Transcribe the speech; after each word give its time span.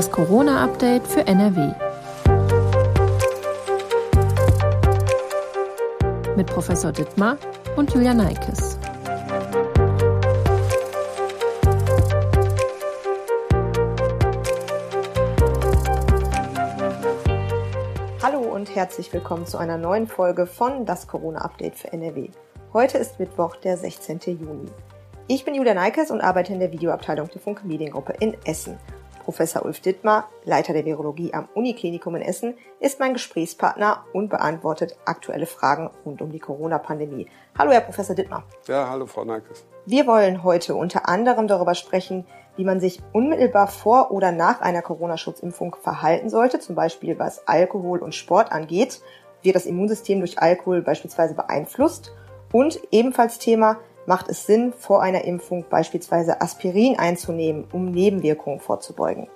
Das 0.00 0.10
Corona-Update 0.10 1.06
für 1.06 1.26
NRW. 1.26 1.74
Mit 6.36 6.46
Professor 6.46 6.90
Dittmar 6.90 7.36
und 7.76 7.92
Julia 7.92 8.14
Neikes. 8.14 8.78
Hallo 18.22 18.38
und 18.38 18.74
herzlich 18.74 19.12
willkommen 19.12 19.44
zu 19.44 19.58
einer 19.58 19.76
neuen 19.76 20.06
Folge 20.06 20.46
von 20.46 20.86
Das 20.86 21.08
Corona-Update 21.08 21.76
für 21.76 21.92
NRW. 21.92 22.30
Heute 22.72 22.96
ist 22.96 23.20
Mittwoch, 23.20 23.56
der 23.56 23.76
16. 23.76 24.20
Juni. 24.40 24.70
Ich 25.28 25.44
bin 25.44 25.54
Julia 25.54 25.74
Neikes 25.74 26.10
und 26.10 26.22
arbeite 26.22 26.54
in 26.54 26.60
der 26.60 26.72
Videoabteilung 26.72 27.28
der 27.28 27.42
Funke 27.42 27.66
Mediengruppe 27.66 28.14
in 28.18 28.34
Essen. 28.46 28.78
Professor 29.30 29.64
Ulf 29.64 29.78
Dittmar, 29.78 30.28
Leiter 30.44 30.72
der 30.72 30.84
Virologie 30.84 31.32
am 31.32 31.48
Uniklinikum 31.54 32.16
in 32.16 32.22
Essen, 32.22 32.54
ist 32.80 32.98
mein 32.98 33.12
Gesprächspartner 33.12 34.04
und 34.12 34.28
beantwortet 34.28 34.96
aktuelle 35.04 35.46
Fragen 35.46 35.88
rund 36.04 36.20
um 36.20 36.32
die 36.32 36.40
Corona-Pandemie. 36.40 37.28
Hallo, 37.56 37.70
Herr 37.70 37.82
Professor 37.82 38.16
Dittmar. 38.16 38.42
Ja, 38.66 38.90
hallo, 38.90 39.06
Frau 39.06 39.24
Neikes. 39.24 39.64
Wir 39.86 40.08
wollen 40.08 40.42
heute 40.42 40.74
unter 40.74 41.08
anderem 41.08 41.46
darüber 41.46 41.76
sprechen, 41.76 42.26
wie 42.56 42.64
man 42.64 42.80
sich 42.80 43.00
unmittelbar 43.12 43.68
vor 43.68 44.10
oder 44.10 44.32
nach 44.32 44.62
einer 44.62 44.82
Corona-Schutzimpfung 44.82 45.76
verhalten 45.80 46.28
sollte, 46.28 46.58
zum 46.58 46.74
Beispiel 46.74 47.16
was 47.20 47.46
Alkohol 47.46 48.00
und 48.00 48.16
Sport 48.16 48.50
angeht, 48.50 49.00
wird 49.42 49.54
das 49.54 49.66
Immunsystem 49.66 50.18
durch 50.18 50.40
Alkohol 50.40 50.82
beispielsweise 50.82 51.34
beeinflusst 51.34 52.12
und 52.52 52.80
ebenfalls 52.90 53.38
Thema, 53.38 53.78
macht 54.10 54.28
es 54.28 54.44
Sinn, 54.44 54.72
vor 54.76 55.02
einer 55.02 55.22
Impfung 55.22 55.66
beispielsweise 55.70 56.40
Aspirin 56.40 56.98
einzunehmen, 56.98 57.68
um 57.70 57.92
Nebenwirkungen 57.92 58.58
vorzubeugen. 58.58 59.28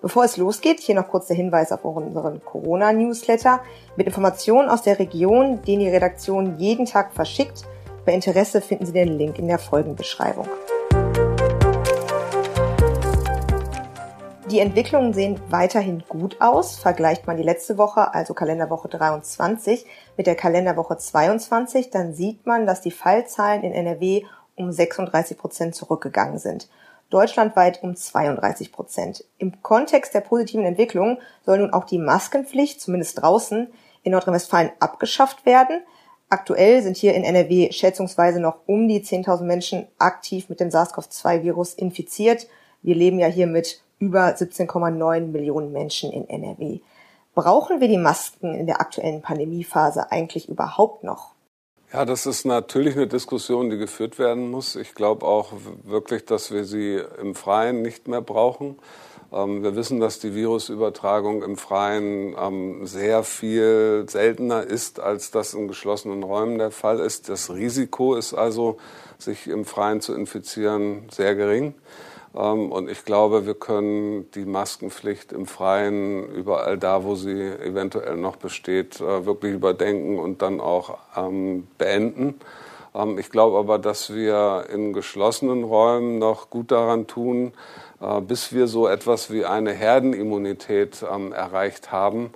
Bevor 0.00 0.24
es 0.24 0.36
losgeht, 0.36 0.80
hier 0.80 0.96
noch 0.96 1.06
kurz 1.06 1.28
der 1.28 1.36
Hinweis 1.36 1.70
auf 1.70 1.84
unseren 1.84 2.44
Corona-Newsletter 2.44 3.60
mit 3.94 4.08
Informationen 4.08 4.68
aus 4.68 4.82
der 4.82 4.98
Region, 4.98 5.62
den 5.62 5.78
die 5.78 5.88
Redaktion 5.88 6.58
jeden 6.58 6.84
Tag 6.84 7.12
verschickt. 7.12 7.62
Bei 8.04 8.12
Interesse 8.12 8.60
finden 8.60 8.86
Sie 8.86 8.92
den 8.92 9.16
Link 9.16 9.38
in 9.38 9.46
der 9.46 9.60
Folgenbeschreibung. 9.60 10.48
Die 14.50 14.58
Entwicklungen 14.58 15.14
sehen 15.14 15.40
weiterhin 15.48 16.02
gut 16.08 16.38
aus. 16.40 16.76
Vergleicht 16.76 17.28
man 17.28 17.36
die 17.36 17.42
letzte 17.42 17.78
Woche, 17.78 18.12
also 18.12 18.34
Kalenderwoche 18.34 18.88
23, 18.88 19.86
mit 20.16 20.26
der 20.26 20.34
Kalenderwoche 20.34 20.96
22, 20.96 21.90
dann 21.90 22.14
sieht 22.14 22.46
man, 22.46 22.66
dass 22.66 22.80
die 22.80 22.90
Fallzahlen 22.90 23.62
in 23.62 23.72
NRW 23.72 24.24
um 24.56 24.70
36 24.70 25.38
Prozent 25.38 25.74
zurückgegangen 25.74 26.38
sind. 26.38 26.68
Deutschlandweit 27.10 27.82
um 27.82 27.94
32 27.94 28.72
Prozent. 28.72 29.24
Im 29.38 29.62
Kontext 29.62 30.14
der 30.14 30.20
positiven 30.20 30.64
Entwicklung 30.64 31.18
soll 31.44 31.58
nun 31.58 31.72
auch 31.72 31.84
die 31.84 31.98
Maskenpflicht, 31.98 32.80
zumindest 32.80 33.20
draußen, 33.20 33.68
in 34.02 34.12
Nordrhein-Westfalen 34.12 34.72
abgeschafft 34.80 35.44
werden. 35.44 35.82
Aktuell 36.30 36.82
sind 36.82 36.96
hier 36.96 37.14
in 37.14 37.24
NRW 37.24 37.70
schätzungsweise 37.70 38.40
noch 38.40 38.60
um 38.66 38.88
die 38.88 39.02
10.000 39.02 39.42
Menschen 39.42 39.86
aktiv 39.98 40.48
mit 40.48 40.60
dem 40.60 40.70
SARS-CoV-2-Virus 40.70 41.74
infiziert. 41.74 42.46
Wir 42.80 42.94
leben 42.94 43.18
ja 43.18 43.26
hier 43.26 43.46
mit 43.46 43.82
über 43.98 44.28
17,9 44.28 45.26
Millionen 45.26 45.72
Menschen 45.72 46.10
in 46.10 46.28
NRW. 46.28 46.80
Brauchen 47.34 47.80
wir 47.80 47.88
die 47.88 47.98
Masken 47.98 48.54
in 48.54 48.66
der 48.66 48.80
aktuellen 48.80 49.22
Pandemiephase 49.22 50.12
eigentlich 50.12 50.48
überhaupt 50.48 51.02
noch? 51.02 51.32
Ja, 51.92 52.04
das 52.04 52.26
ist 52.26 52.44
natürlich 52.44 52.96
eine 52.96 53.06
Diskussion, 53.06 53.70
die 53.70 53.78
geführt 53.78 54.18
werden 54.18 54.50
muss. 54.50 54.76
Ich 54.76 54.94
glaube 54.94 55.26
auch 55.26 55.52
wirklich, 55.84 56.24
dass 56.24 56.50
wir 56.50 56.64
sie 56.64 57.02
im 57.20 57.34
Freien 57.34 57.82
nicht 57.82 58.08
mehr 58.08 58.22
brauchen. 58.22 58.78
Ähm, 59.32 59.62
wir 59.62 59.76
wissen, 59.76 59.98
dass 59.98 60.18
die 60.18 60.34
Virusübertragung 60.34 61.42
im 61.42 61.56
Freien 61.56 62.34
ähm, 62.38 62.86
sehr 62.86 63.24
viel 63.24 64.04
seltener 64.08 64.62
ist, 64.62 65.00
als 65.00 65.30
das 65.30 65.54
in 65.54 65.68
geschlossenen 65.68 66.22
Räumen 66.22 66.58
der 66.58 66.70
Fall 66.70 67.00
ist. 67.00 67.28
Das 67.28 67.50
Risiko 67.50 68.14
ist 68.14 68.34
also, 68.34 68.76
sich 69.18 69.46
im 69.46 69.64
Freien 69.64 70.00
zu 70.00 70.14
infizieren, 70.14 71.08
sehr 71.10 71.34
gering. 71.34 71.74
Ähm, 72.34 72.72
und 72.72 72.90
ich 72.90 73.04
glaube, 73.04 73.46
wir 73.46 73.54
können 73.54 74.30
die 74.32 74.44
Maskenpflicht 74.44 75.32
im 75.32 75.46
Freien 75.46 76.28
überall 76.30 76.78
da, 76.78 77.04
wo 77.04 77.14
sie 77.14 77.40
eventuell 77.40 78.16
noch 78.16 78.36
besteht, 78.36 79.00
äh, 79.00 79.26
wirklich 79.26 79.54
überdenken 79.54 80.18
und 80.18 80.42
dann 80.42 80.60
auch 80.60 80.98
ähm, 81.16 81.66
beenden. 81.78 82.40
Ähm, 82.94 83.18
ich 83.18 83.30
glaube 83.30 83.58
aber, 83.58 83.78
dass 83.78 84.14
wir 84.14 84.66
in 84.72 84.92
geschlossenen 84.92 85.64
Räumen 85.64 86.18
noch 86.18 86.50
gut 86.50 86.70
daran 86.70 87.06
tun, 87.06 87.52
äh, 88.00 88.20
bis 88.20 88.52
wir 88.52 88.66
so 88.66 88.88
etwas 88.88 89.30
wie 89.30 89.44
eine 89.44 89.72
Herdenimmunität 89.72 91.02
erreicht 91.02 91.92
haben, 91.92 92.30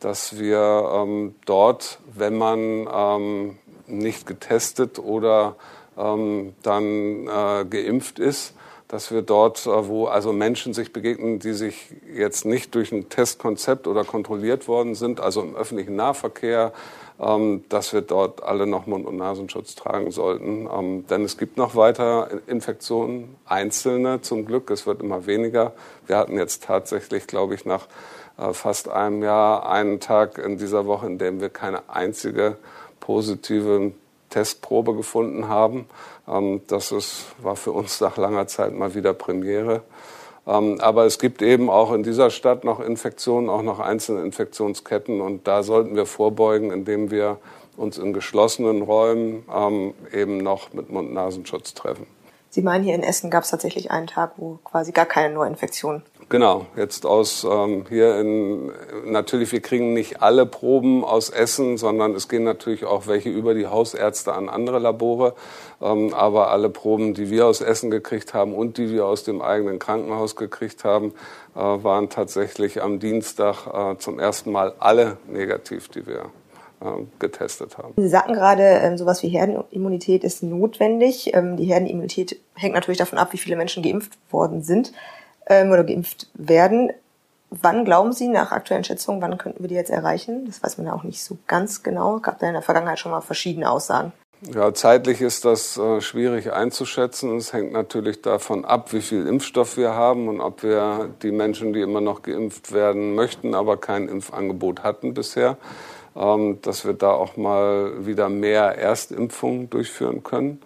dass 0.00 0.38
wir 0.38 1.32
dort, 1.46 1.98
wenn 2.14 2.36
man 2.36 3.56
nicht 3.86 4.26
getestet 4.26 4.98
oder 4.98 5.56
dann 5.96 6.52
äh, 6.62 7.64
geimpft 7.64 8.18
ist, 8.18 8.55
dass 8.88 9.10
wir 9.10 9.22
dort, 9.22 9.66
äh, 9.66 9.88
wo 9.88 10.06
also 10.06 10.32
Menschen 10.32 10.74
sich 10.74 10.92
begegnen, 10.92 11.38
die 11.38 11.52
sich 11.52 11.94
jetzt 12.14 12.44
nicht 12.44 12.74
durch 12.74 12.92
ein 12.92 13.08
Testkonzept 13.08 13.86
oder 13.86 14.04
kontrolliert 14.04 14.68
worden 14.68 14.94
sind, 14.94 15.20
also 15.20 15.42
im 15.42 15.56
öffentlichen 15.56 15.96
Nahverkehr, 15.96 16.72
ähm, 17.18 17.64
dass 17.68 17.92
wir 17.92 18.02
dort 18.02 18.42
alle 18.42 18.66
noch 18.66 18.86
Mund- 18.86 19.06
und 19.06 19.16
Nasenschutz 19.16 19.74
tragen 19.74 20.10
sollten. 20.10 20.68
Ähm, 20.72 21.06
denn 21.08 21.24
es 21.24 21.38
gibt 21.38 21.56
noch 21.56 21.74
weiter 21.74 22.28
Infektionen, 22.46 23.36
einzelne 23.44 24.20
zum 24.20 24.44
Glück, 24.44 24.70
es 24.70 24.86
wird 24.86 25.02
immer 25.02 25.26
weniger. 25.26 25.72
Wir 26.06 26.18
hatten 26.18 26.36
jetzt 26.36 26.64
tatsächlich, 26.64 27.26
glaube 27.26 27.54
ich, 27.54 27.64
nach 27.64 27.88
äh, 28.38 28.52
fast 28.52 28.88
einem 28.88 29.22
Jahr 29.22 29.68
einen 29.68 29.98
Tag 29.98 30.38
in 30.38 30.58
dieser 30.58 30.86
Woche, 30.86 31.06
in 31.06 31.18
dem 31.18 31.40
wir 31.40 31.48
keine 31.48 31.88
einzige 31.88 32.56
positive 33.00 33.92
Testprobe 34.30 34.94
gefunden 34.94 35.48
haben. 35.48 35.86
Ähm, 36.28 36.60
das 36.66 36.92
ist, 36.92 37.26
war 37.42 37.56
für 37.56 37.72
uns 37.72 38.00
nach 38.00 38.16
langer 38.16 38.46
Zeit 38.46 38.74
mal 38.74 38.94
wieder 38.94 39.14
Premiere. 39.14 39.82
Ähm, 40.46 40.80
aber 40.80 41.06
es 41.06 41.18
gibt 41.18 41.42
eben 41.42 41.70
auch 41.70 41.92
in 41.92 42.02
dieser 42.02 42.30
Stadt 42.30 42.64
noch 42.64 42.80
Infektionen, 42.80 43.48
auch 43.48 43.62
noch 43.62 43.80
einzelne 43.80 44.22
Infektionsketten. 44.22 45.20
Und 45.20 45.46
da 45.46 45.62
sollten 45.62 45.96
wir 45.96 46.06
vorbeugen, 46.06 46.70
indem 46.70 47.10
wir 47.10 47.38
uns 47.76 47.98
in 47.98 48.12
geschlossenen 48.12 48.82
Räumen 48.82 49.44
ähm, 49.54 49.94
eben 50.12 50.38
noch 50.38 50.72
mit 50.72 50.90
Mund-Nasenschutz 50.90 51.74
treffen. 51.74 52.06
Sie 52.48 52.62
meinen, 52.62 52.84
hier 52.84 52.94
in 52.94 53.02
Essen 53.02 53.30
gab 53.30 53.44
es 53.44 53.50
tatsächlich 53.50 53.90
einen 53.90 54.06
Tag, 54.06 54.32
wo 54.36 54.58
quasi 54.64 54.92
gar 54.92 55.04
keine 55.04 55.34
Neuinfektion 55.34 56.02
Genau, 56.28 56.66
jetzt 56.76 57.06
aus 57.06 57.46
ähm, 57.48 57.84
hier 57.88 58.18
in, 58.18 58.72
natürlich, 59.04 59.52
wir 59.52 59.60
kriegen 59.60 59.92
nicht 59.92 60.22
alle 60.22 60.44
Proben 60.44 61.04
aus 61.04 61.30
Essen, 61.30 61.78
sondern 61.78 62.16
es 62.16 62.28
gehen 62.28 62.42
natürlich 62.42 62.84
auch 62.84 63.06
welche 63.06 63.28
über 63.28 63.54
die 63.54 63.68
Hausärzte 63.68 64.32
an 64.32 64.48
andere 64.48 64.80
Labore. 64.80 65.34
Ähm, 65.80 66.12
aber 66.14 66.50
alle 66.50 66.68
Proben, 66.68 67.14
die 67.14 67.30
wir 67.30 67.46
aus 67.46 67.60
Essen 67.60 67.92
gekriegt 67.92 68.34
haben 68.34 68.54
und 68.54 68.76
die 68.76 68.90
wir 68.90 69.06
aus 69.06 69.22
dem 69.22 69.40
eigenen 69.40 69.78
Krankenhaus 69.78 70.34
gekriegt 70.34 70.82
haben, 70.82 71.12
äh, 71.54 71.60
waren 71.60 72.08
tatsächlich 72.08 72.82
am 72.82 72.98
Dienstag 72.98 73.68
äh, 73.72 73.96
zum 73.98 74.18
ersten 74.18 74.50
Mal 74.50 74.72
alle 74.80 75.18
negativ, 75.28 75.86
die 75.88 76.08
wir 76.08 76.30
äh, 76.80 77.04
getestet 77.20 77.78
haben. 77.78 77.94
Sie 77.96 78.08
sagten 78.08 78.34
gerade, 78.34 78.62
ähm, 78.62 78.98
sowas 78.98 79.22
wie 79.22 79.28
Herdenimmunität 79.28 80.24
ist 80.24 80.42
notwendig. 80.42 81.36
Ähm, 81.36 81.56
die 81.56 81.66
Herdenimmunität 81.66 82.40
hängt 82.56 82.74
natürlich 82.74 82.98
davon 82.98 83.20
ab, 83.20 83.32
wie 83.32 83.38
viele 83.38 83.54
Menschen 83.54 83.84
geimpft 83.84 84.18
worden 84.32 84.62
sind 84.62 84.92
ähm, 85.46 85.70
oder 85.70 85.84
geimpft 85.84 86.28
werden. 86.34 86.92
Wann 87.50 87.84
glauben 87.84 88.12
Sie 88.12 88.28
nach 88.28 88.50
aktuellen 88.50 88.84
Schätzungen, 88.84 89.22
wann 89.22 89.38
könnten 89.38 89.62
wir 89.62 89.68
die 89.68 89.76
jetzt 89.76 89.90
erreichen? 89.90 90.44
Das 90.46 90.62
weiß 90.62 90.78
man 90.78 90.88
ja 90.88 90.92
auch 90.92 91.04
nicht 91.04 91.22
so 91.22 91.38
ganz 91.46 91.82
genau. 91.82 92.18
Gab 92.18 92.38
da 92.40 92.48
in 92.48 92.54
der 92.54 92.62
Vergangenheit 92.62 92.98
schon 92.98 93.12
mal 93.12 93.20
verschiedene 93.20 93.70
Aussagen. 93.70 94.12
Ja, 94.52 94.74
zeitlich 94.74 95.22
ist 95.22 95.46
das 95.46 95.78
äh, 95.78 96.00
schwierig 96.02 96.52
einzuschätzen. 96.52 97.36
Es 97.36 97.52
hängt 97.54 97.72
natürlich 97.72 98.20
davon 98.20 98.66
ab, 98.66 98.92
wie 98.92 99.00
viel 99.00 99.26
Impfstoff 99.26 99.78
wir 99.78 99.94
haben 99.94 100.28
und 100.28 100.40
ob 100.40 100.62
wir 100.62 101.08
die 101.22 101.32
Menschen, 101.32 101.72
die 101.72 101.80
immer 101.80 102.02
noch 102.02 102.22
geimpft 102.22 102.72
werden 102.72 103.14
möchten, 103.14 103.54
aber 103.54 103.78
kein 103.78 104.08
Impfangebot 104.08 104.82
hatten 104.82 105.14
bisher, 105.14 105.56
ähm, 106.14 106.58
dass 106.60 106.84
wir 106.84 106.92
da 106.92 107.12
auch 107.12 107.38
mal 107.38 108.04
wieder 108.04 108.28
mehr 108.28 108.76
Erstimpfungen 108.76 109.70
durchführen 109.70 110.22
können. 110.22 110.60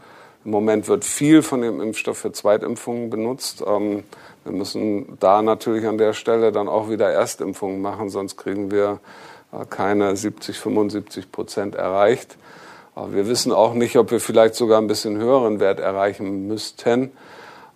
Im 0.44 0.50
Moment 0.50 0.88
wird 0.88 1.05
viel 1.05 1.43
von 1.43 1.61
dem 1.61 1.81
Impfstoff 1.81 2.19
für 2.19 2.33
Zweitimpfungen 2.33 3.09
benutzt. 3.09 3.62
Ähm, 3.65 4.03
wir 4.45 4.53
müssen 4.53 5.19
da 5.21 5.43
natürlich 5.43 5.87
an 5.87 5.99
der 5.99 6.13
Stelle 6.13 6.53
dann 6.53 6.69
auch 6.69 6.89
wieder 6.89 7.11
Erstimpfungen 7.11 7.81
machen, 7.81 8.09
sonst 8.09 8.37
kriegen 8.37 8.71
wir 8.71 9.01
äh, 9.53 9.65
keine 9.69 10.17
70, 10.17 10.59
75 10.59 11.31
Prozent 11.31 11.75
erreicht. 11.75 12.37
Wir 13.09 13.29
wissen 13.29 13.53
auch 13.53 13.73
nicht, 13.75 13.97
ob 13.97 14.11
wir 14.11 14.21
vielleicht 14.21 14.57
sogar 14.57 14.81
ein 14.81 14.89
bisschen 14.89 15.17
höheren 15.17 15.61
Wert 15.61 15.81
erreichen 15.81 16.49
müssten, 16.49 17.05
äh, 17.05 17.09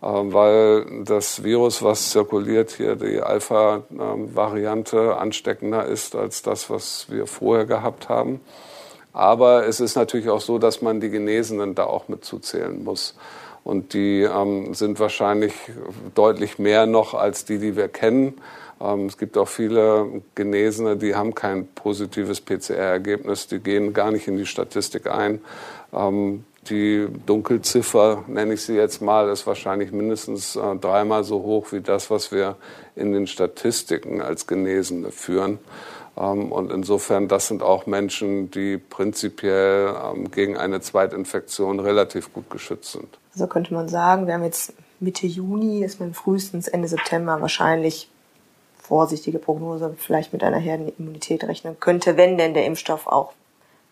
weil 0.03 1.05
das 1.05 1.45
Virus, 1.45 1.83
was 1.83 2.11
zirkuliert 2.11 2.73
hier, 2.73 2.97
die 2.97 3.21
Alpha-Variante 3.21 5.17
ansteckender 5.17 5.87
ist 5.87 6.15
als 6.15 6.43
das, 6.43 6.69
was 6.71 7.07
wir 7.11 7.27
vorher 7.27 7.67
gehabt 7.67 8.09
haben. 8.09 8.41
Aber 9.13 9.67
es 9.67 9.79
ist 9.81 9.95
natürlich 9.95 10.29
auch 10.29 10.41
so, 10.41 10.59
dass 10.59 10.83
man 10.83 11.01
die 11.01 11.11
Genesenen 11.11 11.77
da 11.77 11.85
auch 11.85 12.09
mit 12.09 12.25
zuzählen 12.25 12.83
muss. 12.83 13.15
Und 13.65 13.95
die 13.95 14.23
ähm, 14.23 14.75
sind 14.75 15.01
wahrscheinlich 15.01 15.55
deutlich 16.15 16.59
mehr 16.59 16.87
noch 16.87 17.15
als 17.15 17.47
die, 17.47 17.59
die 17.59 17.77
wir 17.77 17.89
kennen. 17.89 18.35
Ähm, 18.81 19.07
es 19.07 19.17
gibt 19.17 19.39
auch 19.39 19.49
viele 19.49 20.23
Genesene, 20.35 20.97
die 20.97 21.15
haben 21.15 21.35
kein 21.35 21.67
positives 21.69 22.43
PCR-Ergebnis, 22.43 23.47
die 23.47 23.61
gehen 23.61 23.95
gar 23.95 24.11
nicht 24.11 24.29
in 24.29 24.37
die 24.37 24.47
Statistik 24.47 25.07
ein. 25.11 25.41
Ähm, 25.93 26.45
die 26.69 27.09
Dunkelziffer, 27.27 28.25
nenne 28.27 28.55
ich 28.55 28.63
sie 28.63 28.75
jetzt 28.75 29.03
mal, 29.03 29.29
ist 29.29 29.47
wahrscheinlich 29.47 29.93
mindestens 29.93 30.57
äh, 30.57 30.77
dreimal 30.77 31.25
so 31.25 31.43
hoch 31.43 31.73
wie 31.73 31.81
das, 31.81 32.11
was 32.11 32.33
wir 32.33 32.57
in 32.97 33.13
den 33.13 33.27
Statistiken 33.27 34.21
als 34.21 34.47
Genesene 34.47 35.11
führen. 35.11 35.59
Ähm, 36.17 36.53
und 36.53 36.71
insofern, 36.73 37.29
das 37.29 37.49
sind 37.49 37.63
auch 37.63 37.87
Menschen, 37.87 38.51
die 38.51 38.79
prinzipiell 38.79 39.95
ähm, 40.05 40.31
gegen 40.31 40.57
eine 40.57 40.81
Zweitinfektion 40.81 41.81
relativ 41.81 42.33
gut 42.33 42.51
geschützt 42.51 42.93
sind. 42.93 43.19
Also 43.33 43.47
könnte 43.47 43.75
man 43.75 43.89
sagen, 43.89 44.27
wir 44.27 44.35
haben 44.35 44.45
jetzt 44.45 44.75
Mitte 45.01 45.27
Juni, 45.27 45.85
ist 45.85 46.01
man 46.01 46.15
frühestens 46.15 46.69
Ende 46.69 46.89
September 46.89 47.41
wahrscheinlich 47.41 48.09
vorsichtige 48.77 49.39
Prognose 49.39 49.95
vielleicht 49.99 50.33
mit 50.33 50.45
einer 50.45 50.59
Herdenimmunität 50.59 51.45
rechnen 51.45 51.77
könnte, 51.81 52.17
wenn 52.17 52.37
denn 52.37 52.55
der 52.55 52.67
Impfstoff 52.67 53.07
auch 53.07 53.33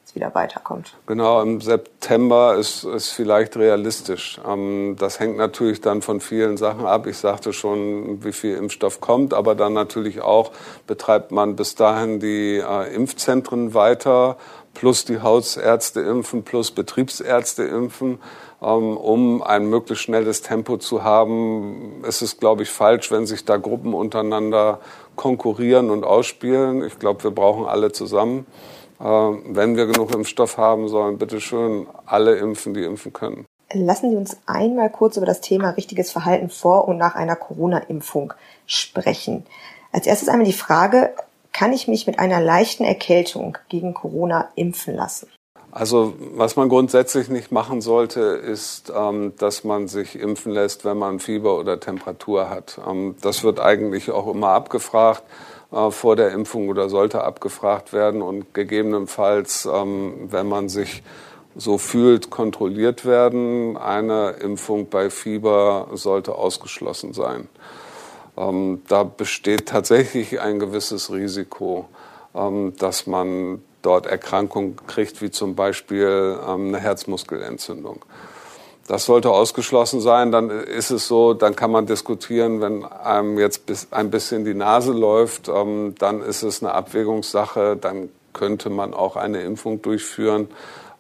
es 0.04 0.14
wieder 0.14 0.34
weiterkommt. 0.34 0.94
Genau, 1.06 1.42
im 1.42 1.60
September 1.60 2.56
ist 2.56 2.84
es 2.84 3.10
vielleicht 3.10 3.56
realistisch. 3.56 4.40
Ähm, 4.46 4.96
das 4.98 5.20
hängt 5.20 5.36
natürlich 5.36 5.80
dann 5.80 6.02
von 6.02 6.20
vielen 6.20 6.56
Sachen 6.56 6.86
ab. 6.86 7.06
Ich 7.06 7.18
sagte 7.18 7.52
schon, 7.52 8.24
wie 8.24 8.32
viel 8.32 8.56
Impfstoff 8.56 9.00
kommt, 9.00 9.34
aber 9.34 9.54
dann 9.54 9.72
natürlich 9.72 10.20
auch, 10.20 10.52
betreibt 10.86 11.32
man 11.32 11.56
bis 11.56 11.74
dahin 11.74 12.20
die 12.20 12.58
äh, 12.58 12.94
Impfzentren 12.94 13.74
weiter, 13.74 14.36
plus 14.74 15.04
die 15.04 15.20
Hausärzte 15.20 16.00
impfen, 16.00 16.44
plus 16.44 16.70
Betriebsärzte 16.70 17.64
impfen. 17.64 18.18
Ähm, 18.62 18.96
um 18.96 19.42
ein 19.42 19.66
möglichst 19.66 20.04
schnelles 20.04 20.42
Tempo 20.42 20.76
zu 20.76 21.02
haben, 21.02 22.04
ist 22.06 22.22
es, 22.22 22.38
glaube 22.38 22.62
ich, 22.62 22.70
falsch, 22.70 23.10
wenn 23.10 23.26
sich 23.26 23.44
da 23.44 23.56
Gruppen 23.56 23.92
untereinander 23.92 24.78
konkurrieren 25.16 25.90
und 25.90 26.04
ausspielen. 26.04 26.84
Ich 26.84 26.98
glaube, 26.98 27.24
wir 27.24 27.32
brauchen 27.32 27.66
alle 27.66 27.92
zusammen. 27.92 28.46
Ähm, 29.02 29.42
wenn 29.48 29.76
wir 29.76 29.86
genug 29.86 30.14
Impfstoff 30.14 30.58
haben, 30.58 30.88
sollen 30.88 31.18
bitte 31.18 31.40
schön 31.40 31.86
alle 32.06 32.36
impfen, 32.36 32.74
die 32.74 32.84
impfen 32.84 33.12
können. 33.12 33.46
Lassen 33.74 34.10
Sie 34.10 34.16
uns 34.16 34.36
einmal 34.46 34.90
kurz 34.90 35.16
über 35.16 35.26
das 35.26 35.40
Thema 35.40 35.70
richtiges 35.70 36.12
Verhalten 36.12 36.50
vor 36.50 36.86
und 36.86 36.98
nach 36.98 37.14
einer 37.14 37.36
Corona-Impfung 37.36 38.34
sprechen. 38.66 39.46
Als 39.92 40.06
erstes 40.06 40.28
einmal 40.28 40.46
die 40.46 40.52
Frage, 40.52 41.14
kann 41.52 41.72
ich 41.72 41.88
mich 41.88 42.06
mit 42.06 42.18
einer 42.18 42.40
leichten 42.40 42.84
Erkältung 42.84 43.58
gegen 43.68 43.94
Corona 43.94 44.48
impfen 44.56 44.94
lassen? 44.94 45.28
Also 45.70 46.12
was 46.34 46.56
man 46.56 46.68
grundsätzlich 46.68 47.28
nicht 47.30 47.50
machen 47.50 47.80
sollte, 47.80 48.20
ist, 48.20 48.92
ähm, 48.94 49.32
dass 49.38 49.64
man 49.64 49.88
sich 49.88 50.18
impfen 50.18 50.52
lässt, 50.52 50.84
wenn 50.84 50.98
man 50.98 51.18
Fieber 51.18 51.58
oder 51.58 51.80
Temperatur 51.80 52.50
hat. 52.50 52.78
Ähm, 52.86 53.16
das 53.22 53.42
wird 53.42 53.58
eigentlich 53.58 54.10
auch 54.10 54.28
immer 54.28 54.48
abgefragt 54.48 55.22
vor 55.90 56.16
der 56.16 56.32
Impfung 56.32 56.68
oder 56.68 56.88
sollte 56.88 57.24
abgefragt 57.24 57.92
werden 57.92 58.20
und 58.20 58.52
gegebenenfalls, 58.52 59.66
ähm, 59.66 60.28
wenn 60.30 60.46
man 60.46 60.68
sich 60.68 61.02
so 61.54 61.78
fühlt, 61.78 62.30
kontrolliert 62.30 63.04
werden. 63.04 63.76
Eine 63.76 64.30
Impfung 64.40 64.88
bei 64.88 65.10
Fieber 65.10 65.88
sollte 65.94 66.34
ausgeschlossen 66.34 67.12
sein. 67.12 67.48
Ähm, 68.36 68.82
da 68.88 69.02
besteht 69.02 69.66
tatsächlich 69.66 70.40
ein 70.40 70.58
gewisses 70.58 71.12
Risiko, 71.12 71.88
ähm, 72.34 72.74
dass 72.78 73.06
man 73.06 73.62
dort 73.82 74.06
Erkrankungen 74.06 74.76
kriegt, 74.86 75.20
wie 75.22 75.30
zum 75.30 75.54
Beispiel 75.54 76.38
eine 76.46 76.78
Herzmuskelentzündung. 76.78 78.04
Das 78.92 79.06
sollte 79.06 79.30
ausgeschlossen 79.30 80.02
sein. 80.02 80.32
Dann 80.32 80.50
ist 80.50 80.90
es 80.90 81.08
so, 81.08 81.32
dann 81.32 81.56
kann 81.56 81.70
man 81.70 81.86
diskutieren, 81.86 82.60
wenn 82.60 82.84
einem 82.84 83.38
jetzt 83.38 83.62
ein 83.90 84.10
bisschen 84.10 84.44
die 84.44 84.52
Nase 84.52 84.92
läuft, 84.92 85.48
ähm, 85.48 85.94
dann 85.98 86.20
ist 86.20 86.42
es 86.42 86.62
eine 86.62 86.74
Abwägungssache. 86.74 87.78
Dann 87.80 88.10
könnte 88.34 88.68
man 88.68 88.92
auch 88.92 89.16
eine 89.16 89.40
Impfung 89.44 89.80
durchführen. 89.80 90.48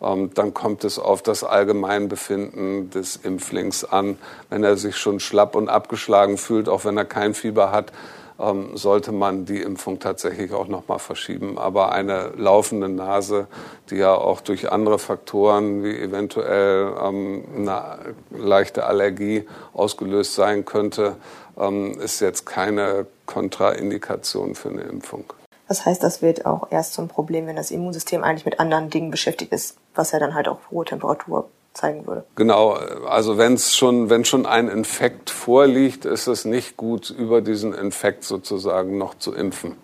Ähm, 0.00 0.30
dann 0.32 0.54
kommt 0.54 0.84
es 0.84 0.98
auf 0.98 1.20
das 1.20 1.44
Allgemeinbefinden 1.44 2.88
des 2.88 3.16
Impflings 3.16 3.84
an. 3.84 4.16
Wenn 4.48 4.64
er 4.64 4.78
sich 4.78 4.96
schon 4.96 5.20
schlapp 5.20 5.54
und 5.54 5.68
abgeschlagen 5.68 6.38
fühlt, 6.38 6.70
auch 6.70 6.86
wenn 6.86 6.96
er 6.96 7.04
kein 7.04 7.34
Fieber 7.34 7.72
hat, 7.72 7.92
ähm, 8.38 8.76
sollte 8.76 9.12
man 9.12 9.44
die 9.44 9.60
Impfung 9.60 9.98
tatsächlich 9.98 10.52
auch 10.52 10.68
noch 10.68 10.88
mal 10.88 10.98
verschieben. 10.98 11.58
Aber 11.58 11.92
eine 11.92 12.32
laufende 12.36 12.88
Nase, 12.88 13.46
die 13.90 13.96
ja 13.96 14.14
auch 14.14 14.40
durch 14.40 14.70
andere 14.70 14.98
Faktoren 14.98 15.82
wie 15.84 15.96
eventuell 15.96 16.94
ähm, 17.02 17.44
eine 17.56 18.14
leichte 18.30 18.84
Allergie 18.84 19.46
ausgelöst 19.72 20.34
sein 20.34 20.64
könnte, 20.64 21.16
ähm, 21.58 21.98
ist 22.00 22.20
jetzt 22.20 22.46
keine 22.46 23.06
Kontraindikation 23.26 24.54
für 24.54 24.68
eine 24.68 24.82
Impfung. 24.82 25.24
Das 25.68 25.86
heißt, 25.86 26.02
das 26.02 26.20
wird 26.20 26.44
auch 26.44 26.70
erst 26.70 26.92
zum 26.92 27.08
Problem, 27.08 27.46
wenn 27.46 27.56
das 27.56 27.70
Immunsystem 27.70 28.22
eigentlich 28.22 28.44
mit 28.44 28.60
anderen 28.60 28.90
Dingen 28.90 29.10
beschäftigt 29.10 29.52
ist, 29.52 29.76
was 29.94 30.12
ja 30.12 30.18
dann 30.18 30.34
halt 30.34 30.48
auch 30.48 30.58
hohe 30.70 30.84
Temperatur 30.84 31.48
zeigen 31.74 32.06
würde. 32.06 32.24
Genau, 32.36 32.72
also 33.06 33.38
wenn 33.38 33.54
es 33.54 33.76
schon, 33.76 34.10
wenn 34.10 34.24
schon 34.24 34.46
ein 34.46 34.68
Infekt 34.68 35.30
vorliegt, 35.30 36.04
ist 36.04 36.26
es 36.26 36.44
nicht 36.44 36.76
gut, 36.76 37.10
über 37.10 37.40
diesen 37.40 37.72
Infekt 37.72 38.24
sozusagen 38.24 38.98
noch 38.98 39.16
zu 39.18 39.34
impfen. 39.34 39.76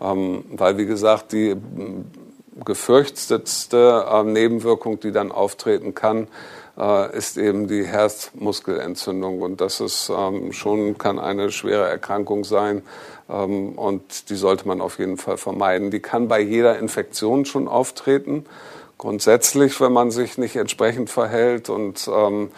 Ähm, 0.00 0.44
weil, 0.50 0.76
wie 0.78 0.86
gesagt, 0.86 1.32
die 1.32 1.56
gefürchtetste 2.64 4.06
äh, 4.10 4.24
Nebenwirkung, 4.24 5.00
die 5.00 5.12
dann 5.12 5.30
auftreten 5.30 5.94
kann, 5.94 6.28
äh, 6.78 7.16
ist 7.16 7.38
eben 7.38 7.68
die 7.68 7.84
Herzmuskelentzündung. 7.84 9.42
Und 9.42 9.60
das 9.60 9.80
ist 9.80 10.10
ähm, 10.14 10.52
schon, 10.52 10.98
kann 10.98 11.18
eine 11.18 11.50
schwere 11.50 11.88
Erkrankung 11.88 12.44
sein. 12.44 12.82
Ähm, 13.28 13.78
und 13.78 14.30
die 14.30 14.36
sollte 14.36 14.66
man 14.66 14.80
auf 14.80 14.98
jeden 14.98 15.16
Fall 15.16 15.36
vermeiden. 15.36 15.90
Die 15.90 16.00
kann 16.00 16.28
bei 16.28 16.40
jeder 16.40 16.78
Infektion 16.78 17.44
schon 17.44 17.68
auftreten 17.68 18.44
grundsätzlich, 18.98 19.80
wenn 19.80 19.92
man 19.92 20.10
sich 20.10 20.36
nicht 20.36 20.56
entsprechend 20.56 21.08
verhält 21.08 21.70
und 21.70 22.08
ähm, 22.12 22.50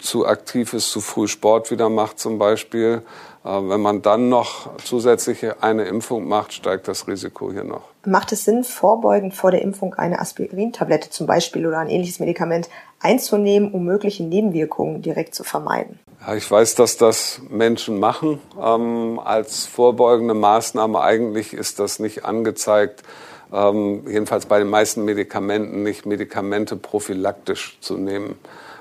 zu 0.00 0.26
aktiv 0.26 0.72
ist, 0.72 0.90
zu 0.90 1.00
früh 1.00 1.28
Sport 1.28 1.70
wieder 1.70 1.88
macht 1.88 2.18
zum 2.18 2.38
Beispiel. 2.38 3.02
Äh, 3.44 3.48
wenn 3.48 3.80
man 3.80 4.02
dann 4.02 4.28
noch 4.28 4.70
zusätzlich 4.84 5.44
eine 5.62 5.84
Impfung 5.84 6.26
macht, 6.26 6.52
steigt 6.52 6.88
das 6.88 7.06
Risiko 7.06 7.52
hier 7.52 7.64
noch. 7.64 7.82
Macht 8.04 8.32
es 8.32 8.44
Sinn, 8.44 8.64
vorbeugend 8.64 9.34
vor 9.34 9.50
der 9.50 9.62
Impfung 9.62 9.94
eine 9.94 10.18
Aspirintablette 10.18 11.10
zum 11.10 11.26
Beispiel 11.26 11.66
oder 11.66 11.78
ein 11.78 11.88
ähnliches 11.88 12.18
Medikament 12.18 12.68
einzunehmen, 13.00 13.72
um 13.72 13.84
mögliche 13.84 14.24
Nebenwirkungen 14.24 15.02
direkt 15.02 15.34
zu 15.34 15.44
vermeiden? 15.44 16.00
Ja, 16.26 16.34
ich 16.34 16.50
weiß, 16.50 16.74
dass 16.74 16.96
das 16.96 17.40
Menschen 17.48 17.98
machen 17.98 18.40
ähm, 18.60 19.20
als 19.22 19.66
vorbeugende 19.66 20.34
Maßnahme. 20.34 21.00
Eigentlich 21.00 21.54
ist 21.54 21.78
das 21.78 21.98
nicht 21.98 22.24
angezeigt 22.24 23.02
ähm, 23.52 24.02
jedenfalls 24.06 24.46
bei 24.46 24.58
den 24.58 24.68
meisten 24.68 25.04
Medikamenten 25.04 25.82
nicht 25.82 26.06
Medikamente 26.06 26.76
prophylaktisch 26.76 27.78
zu 27.80 27.96
nehmen. 27.96 28.38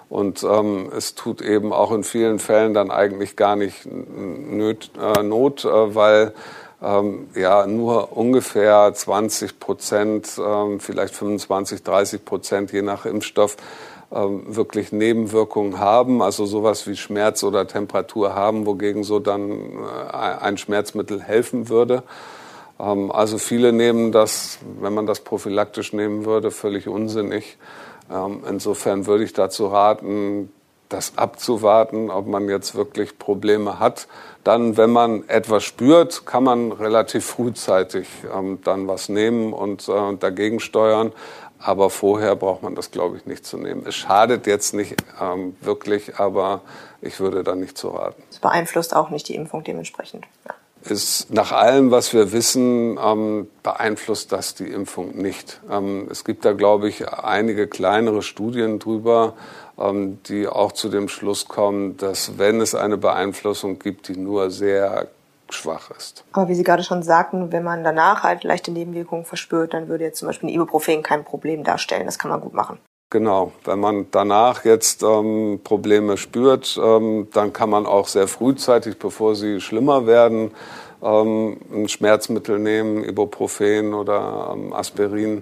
Und 0.10 0.44
ähm, 0.44 0.90
es 0.96 1.14
tut 1.14 1.42
eben 1.42 1.72
auch 1.72 1.92
in 1.92 2.04
vielen 2.04 2.40
Fällen 2.40 2.74
dann 2.74 2.90
eigentlich 2.90 3.36
gar 3.36 3.56
nicht 3.56 3.86
nöt, 3.86 4.92
äh, 5.00 5.22
Not, 5.22 5.66
äh, 5.66 5.96
weil 5.96 6.34
ähm, 6.82 7.28
ja 7.36 7.68
nur 7.68 8.18
ungefähr 8.18 8.92
20 8.94 9.60
Prozent, 9.60 10.42
ähm, 10.44 10.80
vielleicht 10.80 11.14
25, 11.14 11.84
30 11.84 12.26
Prozent 12.26 12.72
je 12.72 12.82
nach 12.82 13.06
Impfstoff 13.06 13.58
ähm, 14.12 14.44
wirklich 14.48 14.92
Nebenwirkungen 14.92 15.80
haben, 15.80 16.24
also 16.24 16.48
sowas 16.48 16.88
wie 16.88 16.96
Schmerz 16.96 17.44
oder 17.44 17.68
Temperatur 17.68 18.34
haben, 18.34 18.66
wogegen 18.66 19.04
so 19.04 19.20
dann 19.20 19.52
äh, 19.52 20.12
ein 20.12 20.58
Schmerzmittel 20.58 21.22
helfen 21.22 21.70
würde. 21.70 22.04
Ähm, 22.80 23.12
also 23.12 23.38
viele 23.38 23.74
nehmen 23.74 24.12
das, 24.12 24.60
wenn 24.80 24.94
man 24.94 25.06
das 25.06 25.20
prophylaktisch 25.22 25.94
nehmen 25.94 26.26
würde, 26.26 26.52
völlig 26.52 26.88
unsinnig. 26.88 27.58
Ähm, 28.12 28.44
insofern 28.48 29.06
würde 29.06 29.24
ich 29.24 29.34
dazu 29.34 29.68
raten, 29.68 30.52
das 30.88 31.18
abzuwarten, 31.18 32.10
ob 32.10 32.26
man 32.26 32.50
jetzt 32.50 32.74
wirklich 32.74 33.20
Probleme 33.20 33.80
hat. 33.80 34.08
Dann, 34.44 34.76
wenn 34.76 34.90
man 34.90 35.28
etwas 35.30 35.64
spürt, 35.64 36.26
kann 36.26 36.44
man 36.44 36.72
relativ 36.72 37.26
frühzeitig 37.26 38.08
ähm, 38.34 38.60
dann 38.64 38.88
was 38.88 39.08
nehmen 39.08 39.54
und 39.54 39.88
äh, 39.88 40.16
dagegen 40.20 40.60
steuern. 40.60 41.12
Aber 41.60 41.90
vorher 41.90 42.36
braucht 42.36 42.64
man 42.64 42.74
das, 42.74 42.90
glaube 42.90 43.18
ich, 43.18 43.26
nicht 43.26 43.46
zu 43.46 43.58
nehmen. 43.58 43.84
Es 43.86 43.96
schadet 43.96 44.48
jetzt 44.48 44.74
nicht 44.74 44.96
ähm, 45.22 45.56
wirklich, 45.62 46.18
aber 46.18 46.62
ich 47.02 47.20
würde 47.20 47.44
da 47.44 47.54
nicht 47.54 47.78
zu 47.78 47.90
raten. 47.90 48.24
Es 48.32 48.40
beeinflusst 48.40 48.96
auch 48.96 49.10
nicht 49.10 49.28
die 49.28 49.36
Impfung 49.36 49.64
dementsprechend. 49.64 50.26
Ja 50.48 50.56
ist 50.84 51.34
nach 51.34 51.52
allem, 51.52 51.92
was 51.92 52.14
wir 52.14 52.32
wissen, 52.32 52.98
ähm, 53.04 53.48
beeinflusst 53.64 54.32
das 54.32 54.56
die 54.56 54.68
Impfung 54.68 55.18
nicht. 55.18 55.60
Ähm, 55.70 56.08
es 56.10 56.24
gibt 56.24 56.46
da, 56.46 56.54
glaube 56.54 56.90
ich, 56.90 57.08
einige 57.08 57.68
kleinere 57.68 58.22
Studien 58.22 58.80
drüber, 58.80 59.34
ähm, 59.78 60.20
die 60.24 60.48
auch 60.48 60.72
zu 60.72 60.90
dem 60.90 61.08
Schluss 61.08 61.48
kommen, 61.48 61.98
dass 61.98 62.38
wenn 62.38 62.62
es 62.62 62.76
eine 62.76 62.98
Beeinflussung 62.98 63.80
gibt, 63.80 64.08
die 64.08 64.18
nur 64.18 64.52
sehr 64.52 65.08
schwach 65.50 65.92
ist. 65.92 66.24
Aber 66.32 66.48
wie 66.48 66.56
Sie 66.56 66.64
gerade 66.64 66.84
schon 66.84 67.04
sagten, 67.04 67.52
wenn 67.52 67.64
man 67.64 67.84
danach 67.84 68.24
halt 68.24 68.44
leichte 68.44 68.72
Nebenwirkungen 68.72 69.26
verspürt, 69.26 69.74
dann 69.74 69.88
würde 69.88 70.04
jetzt 70.04 70.20
zum 70.20 70.28
Beispiel 70.28 70.50
ein 70.50 70.54
Ibuprofen 70.54 71.04
kein 71.04 71.24
Problem 71.24 71.64
darstellen. 71.64 72.06
Das 72.06 72.20
kann 72.20 72.32
man 72.32 72.42
gut 72.42 72.54
machen. 72.54 72.80
Genau, 73.12 73.54
wenn 73.66 73.80
man 73.80 74.06
danach 74.12 74.66
jetzt 74.66 75.02
ähm, 75.02 75.62
Probleme 75.64 76.16
spürt, 76.16 76.80
ähm, 76.80 77.28
dann 77.34 77.54
kann 77.54 77.72
man 77.72 77.88
auch 77.88 78.08
sehr 78.08 78.28
frühzeitig, 78.28 79.00
bevor 79.00 79.36
sie 79.36 79.62
schlimmer 79.62 80.06
werden, 80.06 80.52
ähm, 81.02 81.58
ein 81.74 81.90
Schmerzmittel 81.90 82.60
nehmen, 82.60 83.04
Ibuprofen 83.04 83.96
oder 83.96 84.54
ähm, 84.54 84.74
Aspirin. 84.74 85.42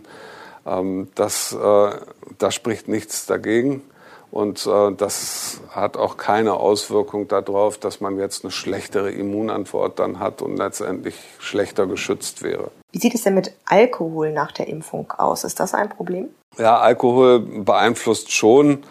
Ähm, 0.65 1.09
das, 1.15 1.51
äh, 1.51 1.89
da 2.37 2.51
spricht 2.51 2.87
nichts 2.87 3.25
dagegen. 3.25 3.81
Und 4.31 4.67
äh, 4.67 4.91
das 4.95 5.61
hat 5.71 5.97
auch 5.97 6.17
keine 6.17 6.55
Auswirkung 6.55 7.27
darauf, 7.27 7.77
dass 7.77 8.01
man 8.01 8.19
jetzt 8.19 8.43
eine 8.43 8.51
schlechtere 8.51 9.11
Immunantwort 9.11 9.99
dann 9.99 10.19
hat 10.19 10.41
und 10.41 10.57
letztendlich 10.57 11.15
schlechter 11.39 11.87
geschützt 11.87 12.43
wäre. 12.43 12.71
Wie 12.91 12.99
sieht 12.99 13.15
es 13.15 13.23
denn 13.23 13.35
mit 13.35 13.53
Alkohol 13.65 14.31
nach 14.31 14.51
der 14.51 14.67
Impfung 14.67 15.11
aus? 15.17 15.43
Ist 15.43 15.59
das 15.59 15.73
ein 15.73 15.89
Problem? 15.89 16.29
Ja, 16.57 16.79
Alkohol 16.79 17.39
beeinflusst 17.39 18.31
schon 18.31 18.83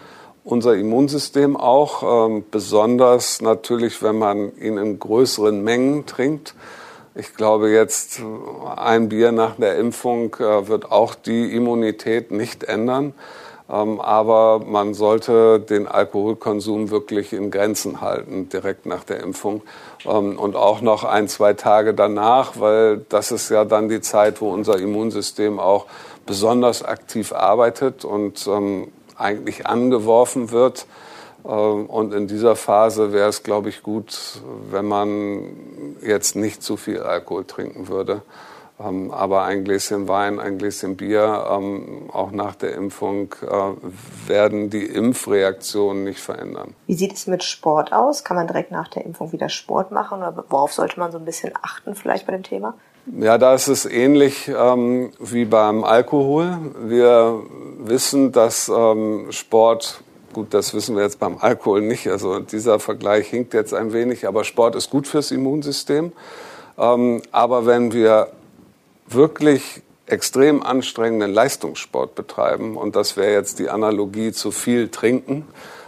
unser 0.43 0.75
Immunsystem 0.75 1.57
auch, 1.57 2.27
ähm, 2.27 2.45
besonders 2.49 3.41
natürlich, 3.41 4.01
wenn 4.01 4.17
man 4.17 4.55
ihn 4.57 4.77
in 4.77 4.97
größeren 4.97 5.61
Mengen 5.61 6.05
trinkt. 6.05 6.55
Ich 7.15 7.33
glaube, 7.35 7.69
jetzt 7.69 8.21
ein 8.75 9.09
Bier 9.09 9.31
nach 9.31 9.55
der 9.55 9.77
Impfung 9.77 10.35
äh, 10.35 10.67
wird 10.67 10.91
auch 10.91 11.15
die 11.15 11.53
Immunität 11.53 12.31
nicht 12.31 12.63
ändern. 12.63 13.13
Ähm, 13.69 13.99
aber 13.99 14.59
man 14.65 14.93
sollte 14.93 15.59
den 15.59 15.87
Alkoholkonsum 15.87 16.89
wirklich 16.89 17.33
in 17.33 17.51
Grenzen 17.51 17.99
halten, 17.99 18.47
direkt 18.49 18.85
nach 18.85 19.03
der 19.03 19.21
Impfung. 19.21 19.61
Ähm, 20.05 20.39
und 20.39 20.55
auch 20.55 20.81
noch 20.81 21.03
ein, 21.03 21.27
zwei 21.27 21.53
Tage 21.53 21.93
danach, 21.93 22.59
weil 22.59 23.05
das 23.09 23.31
ist 23.31 23.49
ja 23.49 23.65
dann 23.65 23.89
die 23.89 24.01
Zeit, 24.01 24.41
wo 24.41 24.51
unser 24.51 24.79
Immunsystem 24.79 25.59
auch 25.59 25.85
besonders 26.25 26.83
aktiv 26.83 27.33
arbeitet 27.33 28.05
und 28.05 28.47
ähm, 28.47 28.87
eigentlich 29.17 29.65
angeworfen 29.65 30.51
wird. 30.51 30.85
Und 31.43 32.13
in 32.13 32.27
dieser 32.27 32.57
Phase 32.57 33.13
wäre 33.13 33.29
es, 33.29 33.41
glaube 33.41 33.69
ich, 33.69 33.81
gut, 33.81 34.41
wenn 34.69 34.85
man 34.85 35.95
jetzt 36.01 36.35
nicht 36.35 36.61
zu 36.61 36.75
viel 36.75 36.99
Alkohol 36.99 37.45
trinken 37.45 37.87
würde. 37.87 38.21
Ähm, 38.79 39.11
aber 39.11 39.43
ein 39.43 39.63
Gläschen 39.63 40.07
Wein, 40.07 40.39
ein 40.39 40.57
Gläschen 40.59 40.97
Bier, 40.97 41.47
ähm, 41.49 42.09
auch 42.13 42.31
nach 42.31 42.55
der 42.55 42.75
Impfung, 42.75 43.33
äh, 43.41 44.29
werden 44.29 44.69
die 44.69 44.85
Impfreaktionen 44.85 46.03
nicht 46.03 46.19
verändern. 46.19 46.75
Wie 46.85 46.93
sieht 46.93 47.13
es 47.13 47.25
mit 47.25 47.43
Sport 47.43 47.91
aus? 47.91 48.23
Kann 48.23 48.37
man 48.37 48.47
direkt 48.47 48.71
nach 48.71 48.87
der 48.87 49.03
Impfung 49.05 49.31
wieder 49.31 49.49
Sport 49.49 49.91
machen? 49.91 50.19
Oder 50.19 50.45
worauf 50.49 50.73
sollte 50.73 50.99
man 50.99 51.11
so 51.11 51.17
ein 51.17 51.25
bisschen 51.25 51.53
achten 51.61 51.95
vielleicht 51.95 52.27
bei 52.27 52.33
dem 52.33 52.43
Thema? 52.43 52.75
Ja, 53.19 53.37
da 53.37 53.55
ist 53.55 53.67
es 53.67 53.85
ähnlich 53.85 54.49
ähm, 54.49 55.11
wie 55.19 55.45
beim 55.45 55.83
Alkohol. 55.83 56.57
Wir 56.79 57.41
wissen, 57.79 58.31
dass 58.31 58.69
ähm, 58.69 59.27
Sport 59.31 60.03
Gut, 60.33 60.53
das 60.53 60.75
wissen 60.75 60.95
wir 60.95 61.01
jetzt 61.01 61.19
beim 61.19 61.37
Alkohol 61.39 61.81
nicht. 61.81 62.07
Also 62.09 62.39
dieser 62.39 62.79
Vergleich 62.79 63.27
hinkt 63.27 63.55
jetzt 63.55 63.73
ein 63.73 63.91
wenig, 63.91 64.27
aber 64.27 64.43
Sport 64.43 64.75
ist 64.75 64.91
gut 64.91 65.07
fürs 65.07 65.31
Immunsystem. 65.31 66.11
Ähm, 66.77 67.23
aber 67.31 67.65
wenn 67.65 67.91
wir 67.91 68.27
wirklich 69.07 69.81
extrem 70.05 70.63
anstrengenden 70.63 71.33
Leistungssport 71.33 72.15
betreiben, 72.15 72.77
und 72.77 72.95
das 72.95 73.17
wäre 73.17 73.33
jetzt 73.33 73.59
die 73.59 73.69
Analogie 73.69 74.31
zu 74.31 74.51
viel 74.51 74.89
trinken, 74.89 75.47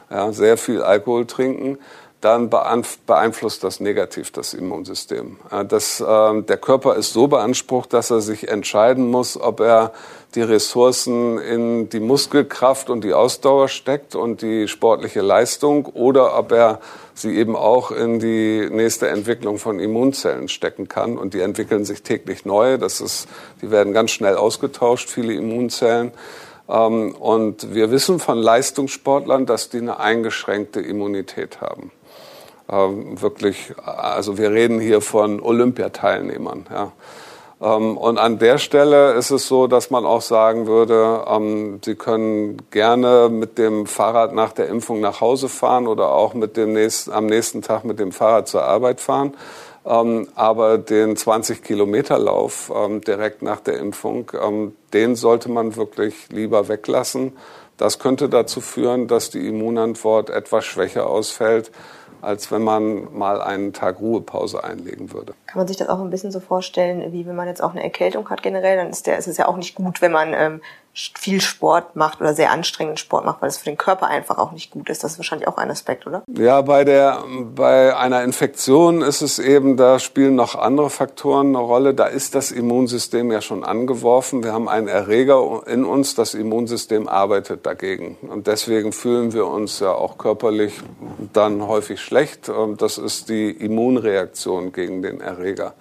ja, 0.10 0.32
sehr 0.32 0.58
viel 0.58 0.82
Alkohol 0.82 1.26
trinken, 1.26 1.78
dann 2.22 2.50
beeinflusst 2.50 3.64
das 3.64 3.80
negativ 3.80 4.32
das 4.32 4.54
Immunsystem. 4.54 5.38
Das, 5.70 6.02
äh, 6.02 6.42
der 6.42 6.58
Körper 6.58 6.96
ist 6.96 7.14
so 7.14 7.28
beansprucht, 7.28 7.94
dass 7.94 8.12
er 8.12 8.20
sich 8.20 8.50
entscheiden 8.50 9.10
muss, 9.10 9.40
ob 9.40 9.62
er 9.62 9.94
die 10.36 10.42
Ressourcen 10.42 11.38
in 11.40 11.90
die 11.90 12.02
Muskelkraft 12.02 12.90
und 12.90 13.06
die 13.06 13.14
Ausdauer 13.14 13.70
steckt 13.70 14.16
und 14.16 14.42
die 14.42 14.68
sportliche 14.68 15.22
Leistung 15.22 15.86
oder 15.86 16.38
ob 16.38 16.52
er 16.52 16.82
sie 17.20 17.36
eben 17.36 17.56
auch 17.56 17.92
in 17.92 18.20
die 18.20 18.70
nächste 18.72 19.10
Entwicklung 19.10 19.58
von 19.58 19.80
Immunzellen 19.80 20.48
stecken 20.48 20.88
kann. 20.88 21.18
Und 21.18 21.34
die 21.34 21.42
entwickeln 21.42 21.86
sich 21.86 22.04
täglich 22.04 22.46
neu. 22.46 22.78
Das 22.78 23.02
ist, 23.02 23.28
die 23.62 23.72
werden 23.72 23.94
ganz 23.94 24.12
schnell 24.12 24.36
ausgetauscht, 24.36 25.10
viele 25.10 25.34
Immunzellen. 25.34 26.12
Ähm, 26.70 27.16
und 27.16 27.74
wir 27.74 27.92
wissen 27.92 28.20
von 28.20 28.38
Leistungssportlern, 28.38 29.46
dass 29.46 29.70
die 29.70 29.80
eine 29.80 30.00
eingeschränkte 30.00 30.80
Immunität 30.80 31.62
haben. 31.62 31.92
Ähm, 32.70 33.22
wirklich, 33.22 33.74
also 33.84 34.38
wir 34.38 34.52
reden 34.52 34.80
hier 34.80 35.02
von 35.02 35.42
Olympiateilnehmern. 35.42 36.68
Ja. 36.70 36.92
Ähm, 37.62 37.98
und 37.98 38.18
an 38.18 38.40
der 38.40 38.58
Stelle 38.58 39.14
ist 39.14 39.32
es 39.32 39.48
so, 39.48 39.68
dass 39.68 39.90
man 39.90 40.06
auch 40.06 40.22
sagen 40.22 40.68
würde, 40.68 41.26
ähm, 41.28 41.80
Sie 41.84 41.96
können 41.96 42.58
gerne 42.72 43.30
mit 43.30 43.58
dem 43.58 43.86
Fahrrad 43.86 44.34
nach 44.34 44.54
der 44.54 44.68
Impfung 44.68 45.02
nach 45.02 45.22
Hause 45.22 45.50
fahren 45.50 45.88
oder 45.88 46.12
auch 46.12 46.34
mit 46.34 46.58
dem 46.58 46.74
nächsten, 46.74 47.12
am 47.12 47.26
nächsten 47.26 47.62
Tag 47.62 47.84
mit 47.84 48.00
dem 48.00 48.12
Fahrrad 48.12 48.48
zur 48.48 48.64
Arbeit 48.64 49.02
fahren. 49.02 49.34
aber 50.36 50.78
den 50.78 51.16
20 51.16 51.64
Kilometer 51.64 52.20
Lauf 52.20 52.72
direkt 53.08 53.42
nach 53.42 53.62
der 53.62 53.80
Impfung, 53.80 54.30
den 54.94 55.16
sollte 55.16 55.50
man 55.50 55.78
wirklich 55.78 56.30
lieber 56.30 56.68
weglassen. 56.68 57.32
Das 57.78 57.98
könnte 57.98 58.28
dazu 58.30 58.60
führen, 58.62 59.08
dass 59.08 59.32
die 59.32 59.48
Immunantwort 59.48 60.30
etwas 60.30 60.66
schwächer 60.66 61.08
ausfällt 61.08 61.72
als 62.22 62.52
wenn 62.52 62.64
man 62.64 63.14
mal 63.18 63.42
einen 63.42 63.74
Tag 63.74 64.00
Ruhepause 64.00 64.64
einlegen 64.64 65.14
würde. 65.14 65.34
Kann 65.48 65.60
man 65.60 65.68
sich 65.68 65.78
das 65.78 65.90
auch 65.90 66.00
ein 66.00 66.10
bisschen 66.10 66.32
so 66.32 66.40
vorstellen, 66.40 67.12
wie 67.12 67.26
wenn 67.26 67.36
man 67.36 67.48
jetzt 67.48 67.62
auch 67.62 67.72
eine 67.72 67.84
Erkältung 67.84 68.30
hat 68.30 68.44
generell, 68.44 68.78
dann 68.78 68.90
ist, 68.90 69.08
der, 69.08 69.18
ist 69.18 69.28
es 69.28 69.38
ja 69.38 69.48
auch 69.48 69.58
nicht 69.58 69.76
gut, 69.76 70.02
wenn 70.02 70.12
man 70.12 70.34
ähm, 70.34 70.62
viel 70.94 71.40
Sport 71.40 71.96
macht 71.96 72.20
oder 72.20 72.34
sehr 72.34 72.52
anstrengenden 72.52 72.98
Sport 72.98 73.26
macht, 73.26 73.42
weil 73.42 73.50
es 73.50 73.58
für 73.58 73.66
den 73.66 73.78
Körper 73.78 74.08
einfach 74.08 74.38
auch 74.38 74.52
nicht 74.52 74.72
gut 74.72 74.90
ist. 74.90 75.04
Das 75.04 75.14
ist 75.14 75.18
wahrscheinlich 75.20 75.48
auch 75.48 75.58
ein 75.58 75.70
Aspekt, 75.70 76.08
oder? 76.08 76.24
Ja, 76.28 76.62
bei 76.62 76.84
der, 76.84 77.24
bei 77.56 77.96
einer 77.96 78.24
Infektion 78.24 79.02
ist 79.02 79.22
es 79.22 79.40
eben, 79.40 79.78
da 79.78 80.00
spielen 80.00 80.36
noch 80.36 80.56
andere 80.56 80.90
Faktoren 80.90 81.50
eine 81.50 81.60
Rolle. 81.60 81.94
Da 81.94 82.06
ist 82.06 82.36
das 82.36 82.52
Immunsystem 82.52 83.32
ja 83.32 83.42
schon 83.42 83.64
angeworfen. 83.64 84.44
Wir 84.44 84.54
haben 84.54 84.68
einen 84.68 84.88
Erreger 84.88 85.62
in 85.68 85.86
uns. 85.86 86.16
Das 86.16 86.34
Immunsystem 86.34 87.08
arbeitet 87.08 87.66
dagegen. 87.66 88.18
Und 88.22 88.48
deswegen 88.48 88.92
fühlen 88.92 89.34
wir 89.34 89.48
uns 89.48 89.80
ja 89.80 89.92
auch 89.92 90.18
körperlich 90.18 90.74
dann 91.34 91.68
häufig 91.68 92.02
schlecht. 92.02 92.52
Das 92.78 92.98
ist 92.98 93.30
die 93.30 93.52
Immunreaktion 93.52 94.74
gegen 94.74 95.02
den 95.02 95.22
Erreger. 95.22 95.74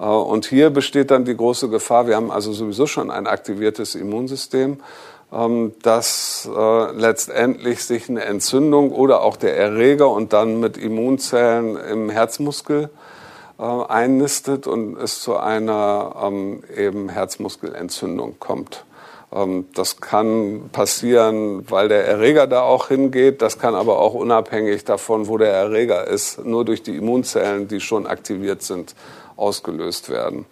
Äh, 0.00 0.04
und 0.04 0.46
hier 0.46 0.70
besteht 0.70 1.10
dann 1.10 1.24
die 1.24 1.36
große 1.36 1.68
Gefahr, 1.68 2.06
wir 2.06 2.16
haben 2.16 2.30
also 2.30 2.52
sowieso 2.52 2.86
schon 2.86 3.10
ein 3.10 3.26
aktiviertes 3.26 3.94
Immunsystem, 3.94 4.78
ähm, 5.32 5.72
dass 5.82 6.48
äh, 6.52 6.92
letztendlich 6.92 7.84
sich 7.84 8.08
eine 8.08 8.24
Entzündung 8.24 8.90
oder 8.90 9.22
auch 9.22 9.36
der 9.36 9.56
Erreger 9.56 10.10
und 10.10 10.32
dann 10.32 10.58
mit 10.58 10.76
Immunzellen 10.76 11.76
im 11.76 12.10
Herzmuskel 12.10 12.90
äh, 13.58 13.62
einnistet 13.62 14.66
und 14.66 14.96
es 14.96 15.20
zu 15.20 15.36
einer 15.36 16.16
ähm, 16.24 16.64
eben 16.76 17.10
Herzmuskelentzündung 17.10 18.36
kommt. 18.40 18.84
Ähm, 19.32 19.66
das 19.74 20.00
kann 20.00 20.70
passieren, 20.72 21.64
weil 21.70 21.88
der 21.88 22.06
Erreger 22.06 22.46
da 22.46 22.62
auch 22.62 22.88
hingeht. 22.88 23.42
Das 23.42 23.58
kann 23.58 23.74
aber 23.74 24.00
auch 24.00 24.14
unabhängig 24.14 24.84
davon, 24.84 25.28
wo 25.28 25.38
der 25.38 25.52
Erreger 25.52 26.08
ist, 26.08 26.44
nur 26.44 26.64
durch 26.64 26.82
die 26.82 26.96
Immunzellen, 26.96 27.68
die 27.68 27.80
schon 27.80 28.06
aktiviert 28.06 28.62
sind, 28.62 28.94
ausgelöst 29.40 30.08
werden. 30.08 30.46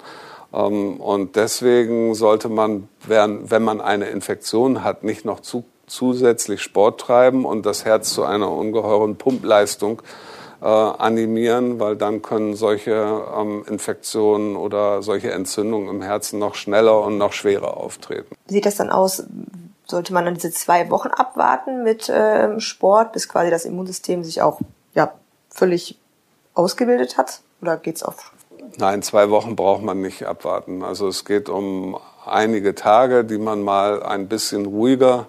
Ähm, 0.52 1.00
und 1.00 1.36
deswegen 1.36 2.14
sollte 2.14 2.48
man, 2.48 2.88
wenn 3.06 3.62
man 3.62 3.80
eine 3.80 4.06
Infektion 4.06 4.82
hat, 4.84 5.04
nicht 5.04 5.24
noch 5.24 5.40
zu, 5.40 5.64
zusätzlich 5.86 6.62
Sport 6.62 7.00
treiben 7.00 7.44
und 7.44 7.66
das 7.66 7.84
Herz 7.84 8.12
zu 8.12 8.24
einer 8.24 8.50
ungeheuren 8.50 9.16
Pumpleistung 9.16 10.02
äh, 10.60 10.66
animieren, 10.66 11.78
weil 11.78 11.96
dann 11.96 12.22
können 12.22 12.56
solche 12.56 13.22
ähm, 13.36 13.64
Infektionen 13.68 14.56
oder 14.56 15.02
solche 15.02 15.30
Entzündungen 15.32 15.88
im 15.88 16.02
Herzen 16.02 16.38
noch 16.38 16.54
schneller 16.54 17.00
und 17.00 17.18
noch 17.18 17.32
schwerer 17.32 17.76
auftreten. 17.76 18.34
Wie 18.46 18.54
sieht 18.54 18.66
das 18.66 18.76
dann 18.76 18.90
aus? 18.90 19.24
Sollte 19.86 20.12
man 20.12 20.24
dann 20.24 20.34
diese 20.34 20.50
zwei 20.50 20.90
Wochen 20.90 21.08
abwarten 21.08 21.82
mit 21.82 22.10
ähm, 22.12 22.60
Sport, 22.60 23.12
bis 23.12 23.28
quasi 23.28 23.50
das 23.50 23.64
Immunsystem 23.64 24.22
sich 24.22 24.42
auch 24.42 24.60
ja, 24.94 25.12
völlig 25.48 25.96
ausgebildet 26.54 27.16
hat? 27.16 27.40
Oder 27.62 27.76
geht's 27.76 28.02
auf 28.02 28.32
Nein, 28.76 29.02
zwei 29.02 29.30
Wochen 29.30 29.56
braucht 29.56 29.82
man 29.82 30.00
nicht 30.00 30.24
abwarten. 30.24 30.82
Also 30.82 31.08
es 31.08 31.24
geht 31.24 31.48
um 31.48 31.98
einige 32.26 32.74
Tage, 32.74 33.24
die 33.24 33.38
man 33.38 33.62
mal 33.62 34.02
ein 34.02 34.28
bisschen 34.28 34.66
ruhiger 34.66 35.26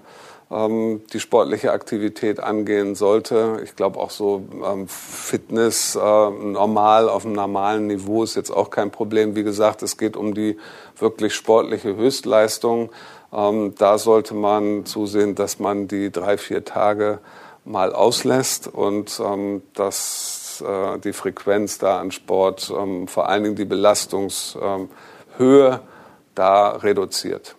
ähm, 0.51 1.01
die 1.13 1.19
sportliche 1.19 1.71
Aktivität 1.71 2.39
angehen 2.39 2.95
sollte. 2.95 3.61
Ich 3.63 3.75
glaube 3.75 3.99
auch 3.99 4.09
so 4.09 4.43
ähm, 4.65 4.87
Fitness 4.87 5.95
äh, 5.95 5.99
normal 5.99 7.07
auf 7.07 7.25
einem 7.25 7.35
normalen 7.35 7.87
Niveau 7.87 8.23
ist 8.23 8.35
jetzt 8.35 8.51
auch 8.51 8.69
kein 8.69 8.91
Problem. 8.91 9.35
Wie 9.35 9.43
gesagt, 9.43 9.83
es 9.83 9.97
geht 9.97 10.17
um 10.17 10.33
die 10.33 10.57
wirklich 10.97 11.35
sportliche 11.35 11.95
Höchstleistung. 11.95 12.89
Ähm, 13.31 13.75
da 13.77 13.97
sollte 13.97 14.33
man 14.33 14.85
zusehen, 14.85 15.35
dass 15.35 15.59
man 15.59 15.87
die 15.87 16.11
drei, 16.11 16.37
vier 16.37 16.65
Tage 16.65 17.19
mal 17.63 17.93
auslässt 17.93 18.67
und 18.67 19.21
ähm, 19.23 19.61
äh, 20.61 20.99
die 20.99 21.13
Frequenz 21.13 21.77
da 21.77 21.99
an 21.99 22.11
Sport, 22.11 22.73
ähm, 22.77 23.07
vor 23.07 23.29
allen 23.29 23.43
Dingen 23.43 23.55
die 23.55 23.65
Belastungshöhe 23.65 25.79
da 26.35 26.69
reduziert. 26.69 27.55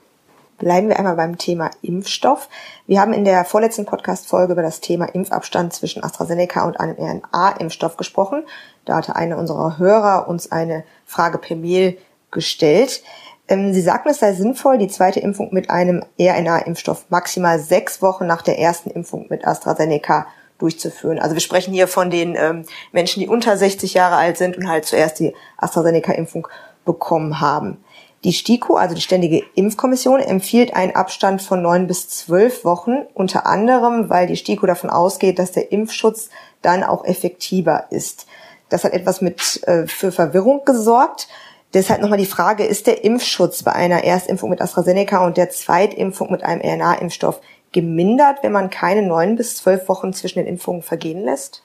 Bleiben 0.61 0.89
wir 0.89 0.99
einmal 0.99 1.17
beim 1.17 1.39
Thema 1.39 1.71
Impfstoff. 1.81 2.51
Wir 2.87 3.01
haben 3.01 3.15
in 3.15 3.25
der 3.25 3.47
vorletzten 3.47 3.87
Podcast-Folge 3.87 4.53
über 4.53 4.63
das 4.63 4.81
Thema 4.81 5.07
Impfabstand 5.07 5.73
zwischen 5.73 6.05
AstraZeneca 6.05 6.67
und 6.67 6.79
einem 6.79 6.97
RNA-Impfstoff 6.99 7.97
gesprochen. 7.97 8.45
Da 8.85 8.97
hatte 8.97 9.17
einer 9.17 9.39
unserer 9.39 9.79
Hörer 9.79 10.29
uns 10.29 10.53
eine 10.53 10.85
Frage 11.07 11.39
per 11.39 11.57
Mail 11.57 11.97
gestellt. 12.31 13.03
Ähm, 13.49 13.73
Sie 13.73 13.81
sagten, 13.81 14.11
es 14.11 14.19
sei 14.19 14.35
sinnvoll, 14.35 14.77
die 14.77 14.89
zweite 14.89 15.21
Impfung 15.21 15.49
mit 15.53 15.71
einem 15.71 16.05
RNA-Impfstoff 16.21 17.07
maximal 17.09 17.59
sechs 17.59 18.03
Wochen 18.03 18.27
nach 18.27 18.43
der 18.43 18.59
ersten 18.59 18.91
Impfung 18.91 19.29
mit 19.31 19.47
AstraZeneca 19.47 20.27
durchzuführen. 20.61 21.19
Also 21.19 21.35
wir 21.35 21.41
sprechen 21.41 21.73
hier 21.73 21.89
von 21.89 22.11
den 22.11 22.37
ähm, 22.37 22.65
Menschen, 22.93 23.21
die 23.21 23.29
unter 23.29 23.57
60 23.57 23.95
Jahre 23.95 24.17
alt 24.17 24.37
sind 24.39 24.57
und 24.57 24.69
halt 24.69 24.85
zuerst 24.85 25.19
die 25.19 25.35
AstraZeneca-Impfung 25.57 26.49
bekommen 26.85 27.41
haben. 27.41 27.85
Die 28.23 28.35
STIKO, 28.35 28.77
also 28.77 28.95
die 28.95 29.01
Ständige 29.01 29.43
Impfkommission, 29.55 30.21
empfiehlt 30.21 30.75
einen 30.75 30.95
Abstand 30.95 31.41
von 31.41 31.63
neun 31.63 31.87
bis 31.87 32.09
zwölf 32.11 32.65
Wochen, 32.67 33.07
unter 33.15 33.47
anderem, 33.47 34.11
weil 34.11 34.27
die 34.27 34.37
STIKO 34.37 34.67
davon 34.67 34.91
ausgeht, 34.91 35.39
dass 35.39 35.53
der 35.53 35.73
Impfschutz 35.73 36.29
dann 36.61 36.85
auch 36.85 37.07
effektiver 37.07 37.87
ist. 37.91 38.27
Das 38.69 38.85
hat 38.85 38.93
etwas 38.93 39.23
mit 39.23 39.67
äh, 39.67 39.87
für 39.87 40.13
Verwirrung 40.13 40.65
gesorgt. 40.67 41.29
Deshalb 41.73 42.03
nochmal 42.03 42.19
die 42.19 42.27
Frage, 42.27 42.65
ist 42.65 42.87
der 42.87 43.05
Impfschutz 43.05 43.63
bei 43.63 43.73
einer 43.73 44.05
Erstimpfung 44.05 44.51
mit 44.51 44.61
AstraZeneca 44.61 45.25
und 45.25 45.37
der 45.37 45.51
Zweitimpfung 45.51 46.31
mit 46.31 46.43
einem 46.43 46.61
RNA-Impfstoff 46.61 47.41
gemindert, 47.73 48.43
wenn 48.43 48.53
man 48.53 48.71
keine 48.71 49.03
neun 49.03 49.37
bis 49.37 49.57
zwölf 49.57 49.89
Wochen 49.89 50.13
zwischen 50.13 50.39
den 50.41 50.47
Impfungen 50.47 50.83
vergehen 50.83 51.25
lässt? 51.25 51.63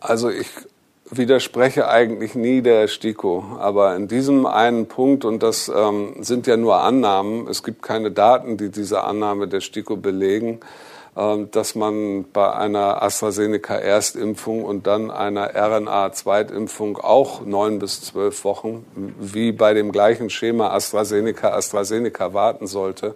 Also 0.00 0.30
ich 0.30 0.48
widerspreche 1.10 1.88
eigentlich 1.88 2.34
nie 2.34 2.62
der 2.62 2.88
STIKO, 2.88 3.44
aber 3.58 3.94
in 3.96 4.08
diesem 4.08 4.46
einen 4.46 4.86
Punkt, 4.86 5.24
und 5.24 5.42
das 5.42 5.70
ähm, 5.74 6.14
sind 6.20 6.46
ja 6.46 6.56
nur 6.56 6.80
Annahmen, 6.80 7.46
es 7.48 7.62
gibt 7.62 7.82
keine 7.82 8.10
Daten, 8.10 8.56
die 8.56 8.70
diese 8.70 9.04
Annahme 9.04 9.46
der 9.46 9.60
STIKO 9.60 9.96
belegen, 9.96 10.60
ähm, 11.14 11.50
dass 11.50 11.74
man 11.74 12.24
bei 12.32 12.50
einer 12.54 13.02
AstraZeneca-Erstimpfung 13.02 14.64
und 14.64 14.86
dann 14.86 15.10
einer 15.10 15.54
RNA-Zweitimpfung 15.54 16.96
auch 16.96 17.44
neun 17.44 17.78
bis 17.78 18.00
zwölf 18.00 18.44
Wochen, 18.44 18.86
wie 19.20 19.52
bei 19.52 19.74
dem 19.74 19.92
gleichen 19.92 20.30
Schema 20.30 20.70
AstraZeneca-AstraZeneca 20.70 22.32
warten 22.32 22.66
sollte. 22.66 23.14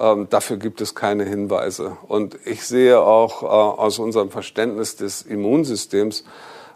Ähm, 0.00 0.28
dafür 0.30 0.56
gibt 0.56 0.80
es 0.80 0.94
keine 0.94 1.24
Hinweise. 1.24 1.98
Und 2.08 2.38
ich 2.46 2.66
sehe 2.66 3.00
auch 3.00 3.42
äh, 3.42 3.46
aus 3.46 3.98
unserem 3.98 4.30
Verständnis 4.30 4.96
des 4.96 5.20
Immunsystems, 5.22 6.24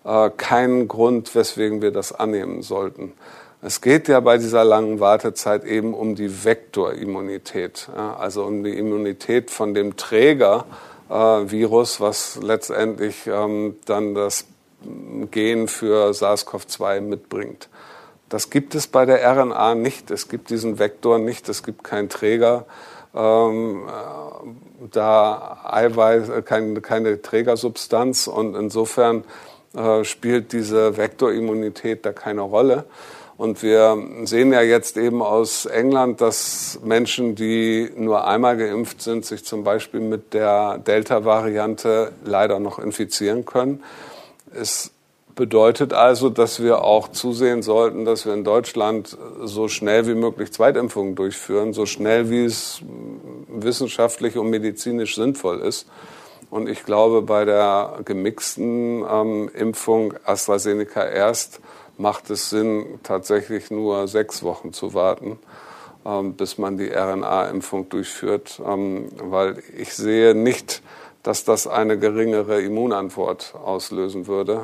äh, 0.05 0.29
keinen 0.37 0.89
Grund, 0.89 1.35
weswegen 1.35 1.81
wir 1.81 1.91
das 1.91 2.13
annehmen 2.13 2.61
sollten. 2.61 3.15
Es 3.63 3.81
geht 3.81 4.09
ja 4.09 4.21
bei 4.21 4.37
dieser 4.37 4.63
langen 4.63 5.01
Wartezeit 5.01 5.65
eben 5.65 5.95
um 5.95 6.17
die 6.17 6.45
Vektorimmunität, 6.45 7.89
also 8.19 8.45
um 8.45 8.63
die 8.63 8.77
Immunität 8.77 9.51
von 9.51 9.73
dem 9.73 9.97
Trägervirus, 9.97 11.99
was 11.99 12.39
letztendlich 12.43 13.27
ähm, 13.27 13.77
dann 13.87 14.15
das 14.15 14.45
Gen 15.31 15.69
für 15.69 16.13
SARS-CoV-2 16.13 17.01
mitbringt. 17.01 17.71
Das 18.29 18.51
gibt 18.51 18.75
es 18.75 18.87
bei 18.87 19.07
der 19.07 19.27
RNA 19.27 19.77
nicht. 19.77 20.11
Es 20.11 20.29
gibt 20.29 20.51
diesen 20.51 20.79
Vektor 20.79 21.19
nicht. 21.19 21.49
Es 21.49 21.63
gibt 21.63 21.85
keinen 21.85 22.11
Träger. 22.11 22.67
Ähm, 23.15 23.85
äh, 23.87 24.89
da 24.91 25.61
Eiweiß, 25.65 26.29
äh, 26.29 26.43
keine, 26.43 26.81
keine 26.81 27.23
Trägersubstanz 27.23 28.27
und 28.27 28.55
insofern 28.55 29.25
äh, 29.75 30.05
spielt 30.05 30.53
diese 30.53 30.97
Vektorimmunität 30.97 32.05
da 32.05 32.13
keine 32.13 32.43
Rolle. 32.43 32.85
Und 33.37 33.63
wir 33.63 33.99
sehen 34.25 34.53
ja 34.53 34.63
jetzt 34.63 34.97
eben 34.97 35.21
aus 35.21 35.67
England, 35.67 36.21
dass 36.21 36.79
Menschen, 36.85 37.35
die 37.35 37.91
nur 37.97 38.29
einmal 38.29 38.57
geimpft 38.57 39.03
sind, 39.03 39.27
sich 39.27 39.45
zum 39.45 39.65
Beispiel 39.65 40.01
mit 40.01 40.35
der 40.35 40.79
Delta-Variante 40.79 42.13
leider 42.25 42.61
noch 42.61 42.79
infizieren 42.79 43.45
können. 43.45 43.83
Es 44.53 44.93
bedeutet 45.35 45.93
also, 45.93 46.31
dass 46.31 46.63
wir 46.63 46.85
auch 46.85 47.09
zusehen 47.09 47.63
sollten, 47.63 48.05
dass 48.05 48.27
wir 48.27 48.35
in 48.35 48.45
Deutschland 48.45 49.17
so 49.43 49.69
schnell 49.69 50.07
wie 50.07 50.15
möglich 50.15 50.53
Zweitimpfungen 50.53 51.15
durchführen, 51.15 51.73
so 51.73 51.87
schnell 51.87 52.31
wie 52.31 52.45
es 52.45 52.83
wissenschaftlich 53.49 54.37
und 54.39 54.51
medizinisch 54.51 55.17
sinnvoll 55.17 55.61
ist. 55.61 55.87
Und 56.51 56.69
ich 56.69 56.85
glaube, 56.85 57.23
bei 57.23 57.45
der 57.45 58.01
gemixten 58.05 59.05
ähm, 59.11 59.51
Impfung 59.55 60.15
AstraZeneca 60.25 61.05
erst 61.05 61.61
macht 61.99 62.31
es 62.31 62.51
Sinn, 62.51 63.01
tatsächlich 63.03 63.71
nur 63.71 64.07
sechs 64.07 64.43
Wochen 64.43 64.73
zu 64.73 64.95
warten, 64.95 65.39
ähm, 66.07 66.35
bis 66.35 66.59
man 66.59 66.77
die 66.77 66.91
RNA-Impfung 66.93 67.89
durchführt, 67.89 68.61
ähm, 68.65 69.09
weil 69.17 69.63
ich 69.77 69.95
sehe 69.95 70.35
nicht, 70.35 70.83
dass 71.25 71.43
das 71.43 71.67
eine 71.67 71.99
geringere 71.99 72.61
Immunantwort 72.61 73.55
auslösen 73.65 74.29
würde. 74.29 74.61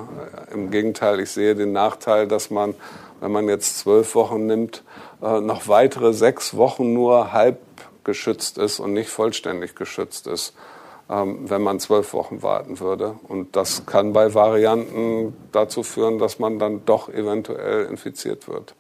Im 0.53 0.71
Gegenteil, 0.71 1.19
ich 1.19 1.31
sehe 1.31 1.57
den 1.57 1.73
Nachteil, 1.73 2.29
dass 2.29 2.51
man, 2.51 2.75
wenn 3.21 3.33
man 3.33 3.49
jetzt 3.49 3.79
zwölf 3.79 4.15
Wochen 4.15 4.47
nimmt, 4.47 4.85
äh, 5.23 5.41
noch 5.41 5.67
weitere 5.67 6.13
sechs 6.13 6.57
Wochen 6.57 6.93
nur 6.93 7.33
halb 7.33 7.59
geschützt 8.05 8.59
ist 8.59 8.79
und 8.79 8.93
nicht 8.93 9.09
vollständig 9.09 9.75
geschützt 9.75 10.27
ist. 10.27 10.55
Ähm, 11.09 11.51
wenn 11.51 11.63
man 11.63 11.81
zwölf 11.81 12.13
Wochen 12.13 12.43
warten 12.43 12.79
würde. 12.79 13.17
Und 13.27 13.57
das 13.57 13.85
kann 13.85 14.13
bei 14.13 14.33
Varianten 14.33 15.35
dazu 15.51 15.83
führen, 15.83 16.21
dass 16.21 16.39
man 16.39 16.61
dann 16.61 16.85
doch 16.85 17.09
eventuell 17.09 17.87
infiziert 17.87 18.47
wird. 18.47 18.77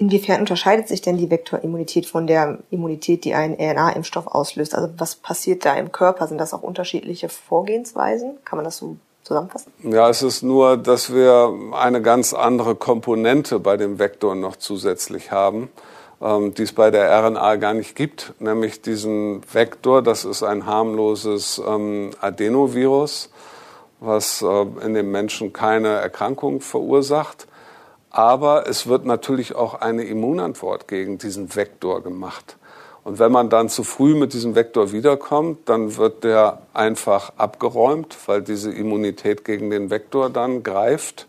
Inwiefern 0.00 0.40
unterscheidet 0.40 0.88
sich 0.88 1.02
denn 1.02 1.18
die 1.18 1.30
Vektorimmunität 1.30 2.06
von 2.06 2.26
der 2.26 2.60
Immunität, 2.70 3.24
die 3.24 3.34
ein 3.34 3.52
RNA-Impfstoff 3.52 4.26
auslöst? 4.26 4.74
Also 4.74 4.88
was 4.96 5.14
passiert 5.14 5.66
da 5.66 5.74
im 5.74 5.92
Körper? 5.92 6.26
Sind 6.26 6.38
das 6.38 6.54
auch 6.54 6.62
unterschiedliche 6.62 7.28
Vorgehensweisen? 7.28 8.38
Kann 8.46 8.56
man 8.56 8.64
das 8.64 8.78
so 8.78 8.96
zusammenfassen? 9.24 9.70
Ja, 9.82 10.08
es 10.08 10.22
ist 10.22 10.42
nur, 10.42 10.78
dass 10.78 11.12
wir 11.12 11.54
eine 11.72 12.00
ganz 12.00 12.32
andere 12.32 12.76
Komponente 12.76 13.60
bei 13.60 13.76
dem 13.76 13.98
Vektor 13.98 14.34
noch 14.34 14.56
zusätzlich 14.56 15.32
haben 15.32 15.68
ähm, 16.22 16.54
die 16.54 16.62
es 16.62 16.72
bei 16.72 16.90
der 16.90 17.10
RNA 17.10 17.56
gar 17.56 17.74
nicht 17.74 17.96
gibt, 17.96 18.34
nämlich 18.38 18.82
diesen 18.82 19.42
Vektor, 19.52 20.02
das 20.02 20.24
ist 20.24 20.42
ein 20.42 20.66
harmloses 20.66 21.60
ähm, 21.66 22.10
Adenovirus, 22.20 23.30
was 24.00 24.42
äh, 24.42 24.66
in 24.84 24.94
dem 24.94 25.10
Menschen 25.10 25.52
keine 25.52 25.88
Erkrankung 25.88 26.60
verursacht. 26.60 27.46
Aber 28.10 28.68
es 28.68 28.86
wird 28.86 29.04
natürlich 29.04 29.54
auch 29.54 29.74
eine 29.74 30.04
Immunantwort 30.04 30.88
gegen 30.88 31.18
diesen 31.18 31.54
Vektor 31.54 32.02
gemacht. 32.02 32.56
Und 33.02 33.18
wenn 33.18 33.32
man 33.32 33.48
dann 33.48 33.68
zu 33.68 33.82
früh 33.82 34.14
mit 34.14 34.34
diesem 34.34 34.54
Vektor 34.54 34.92
wiederkommt, 34.92 35.68
dann 35.68 35.96
wird 35.96 36.24
der 36.24 36.62
einfach 36.74 37.32
abgeräumt, 37.36 38.16
weil 38.26 38.42
diese 38.42 38.70
Immunität 38.72 39.44
gegen 39.44 39.70
den 39.70 39.90
Vektor 39.90 40.28
dann 40.28 40.62
greift. 40.62 41.26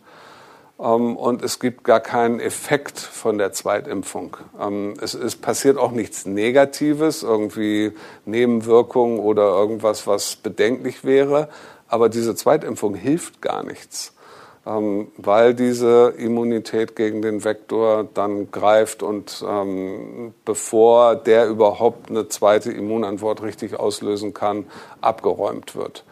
Ähm, 0.82 1.15
und 1.15 1.44
es 1.44 1.60
gibt 1.60 1.84
gar 1.84 2.00
keinen 2.00 2.39
Effekt 2.39 3.00
von 3.00 3.38
der 3.38 3.54
Zweitimpfung. 3.54 4.38
Ähm, 4.60 4.96
es, 5.02 5.13
es, 5.13 5.36
passiert 5.36 5.78
auch 5.78 5.91
nichts 5.91 6.26
Negatives, 6.26 7.24
irgendwie 7.24 7.94
Nebenwirkungen 8.26 9.20
oder 9.20 9.44
irgendwas, 9.44 10.08
was 10.08 10.36
bedenklich 10.36 11.06
wäre. 11.06 11.48
Aber 11.88 12.10
diese 12.10 12.36
Zweitimpfung 12.36 12.96
hilft 12.96 13.41
gar 13.41 13.63
nichts, 13.63 14.13
ähm, 14.65 15.08
weil 15.17 15.54
diese 15.54 16.13
Immunität 16.17 16.95
gegen 16.95 17.21
den 17.21 17.43
Vektor 17.43 18.08
dann 18.13 18.52
greift 18.52 19.04
und 19.04 19.43
bevor 20.45 21.15
der 21.15 21.47
überhaupt 21.47 22.10
eine 22.10 22.28
zweite 22.28 22.71
Immunantwort 22.71 23.41
richtig 23.41 23.80
auslösen 23.80 24.34
kann, 24.34 24.65
abgeräumt 25.02 25.76
wird. 25.76 26.04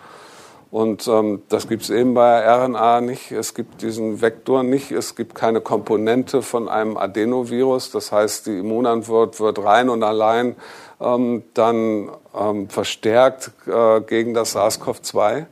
Und 0.72 1.08
ähm, 1.08 1.42
das 1.50 1.68
gibt 1.68 1.84
es 1.84 1.90
eben 1.90 2.14
bei 2.14 2.46
RNA 2.46 3.02
nicht. 3.02 3.32
Es 3.32 3.56
gibt 3.56 3.82
diesen 3.82 4.22
Vektor 4.22 4.62
nicht. 4.62 4.92
Es 4.92 5.16
gibt 5.16 5.34
keine 5.34 5.62
Komponente 5.62 6.44
von 6.44 6.70
einem 6.70 6.96
Adenovirus. 6.96 7.90
Das 7.90 8.12
heißt, 8.12 8.46
die 8.46 8.60
Immunantwort 8.60 9.40
wird 9.40 9.64
rein 9.64 9.90
und 9.90 10.04
allein 10.04 10.56
ähm, 11.02 11.44
dann 11.56 12.12
ähm, 12.40 12.70
verstärkt 12.70 13.52
äh, 13.66 14.02
gegen 14.02 14.36
das 14.36 14.56
SARS-CoV-2. 14.56 15.48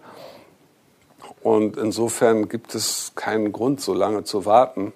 Und 1.44 1.78
insofern 1.78 2.50
gibt 2.50 2.76
es 2.76 3.14
keinen 3.16 3.52
Grund, 3.52 3.82
so 3.82 3.94
lange 3.94 4.24
zu 4.24 4.46
warten. 4.46 4.94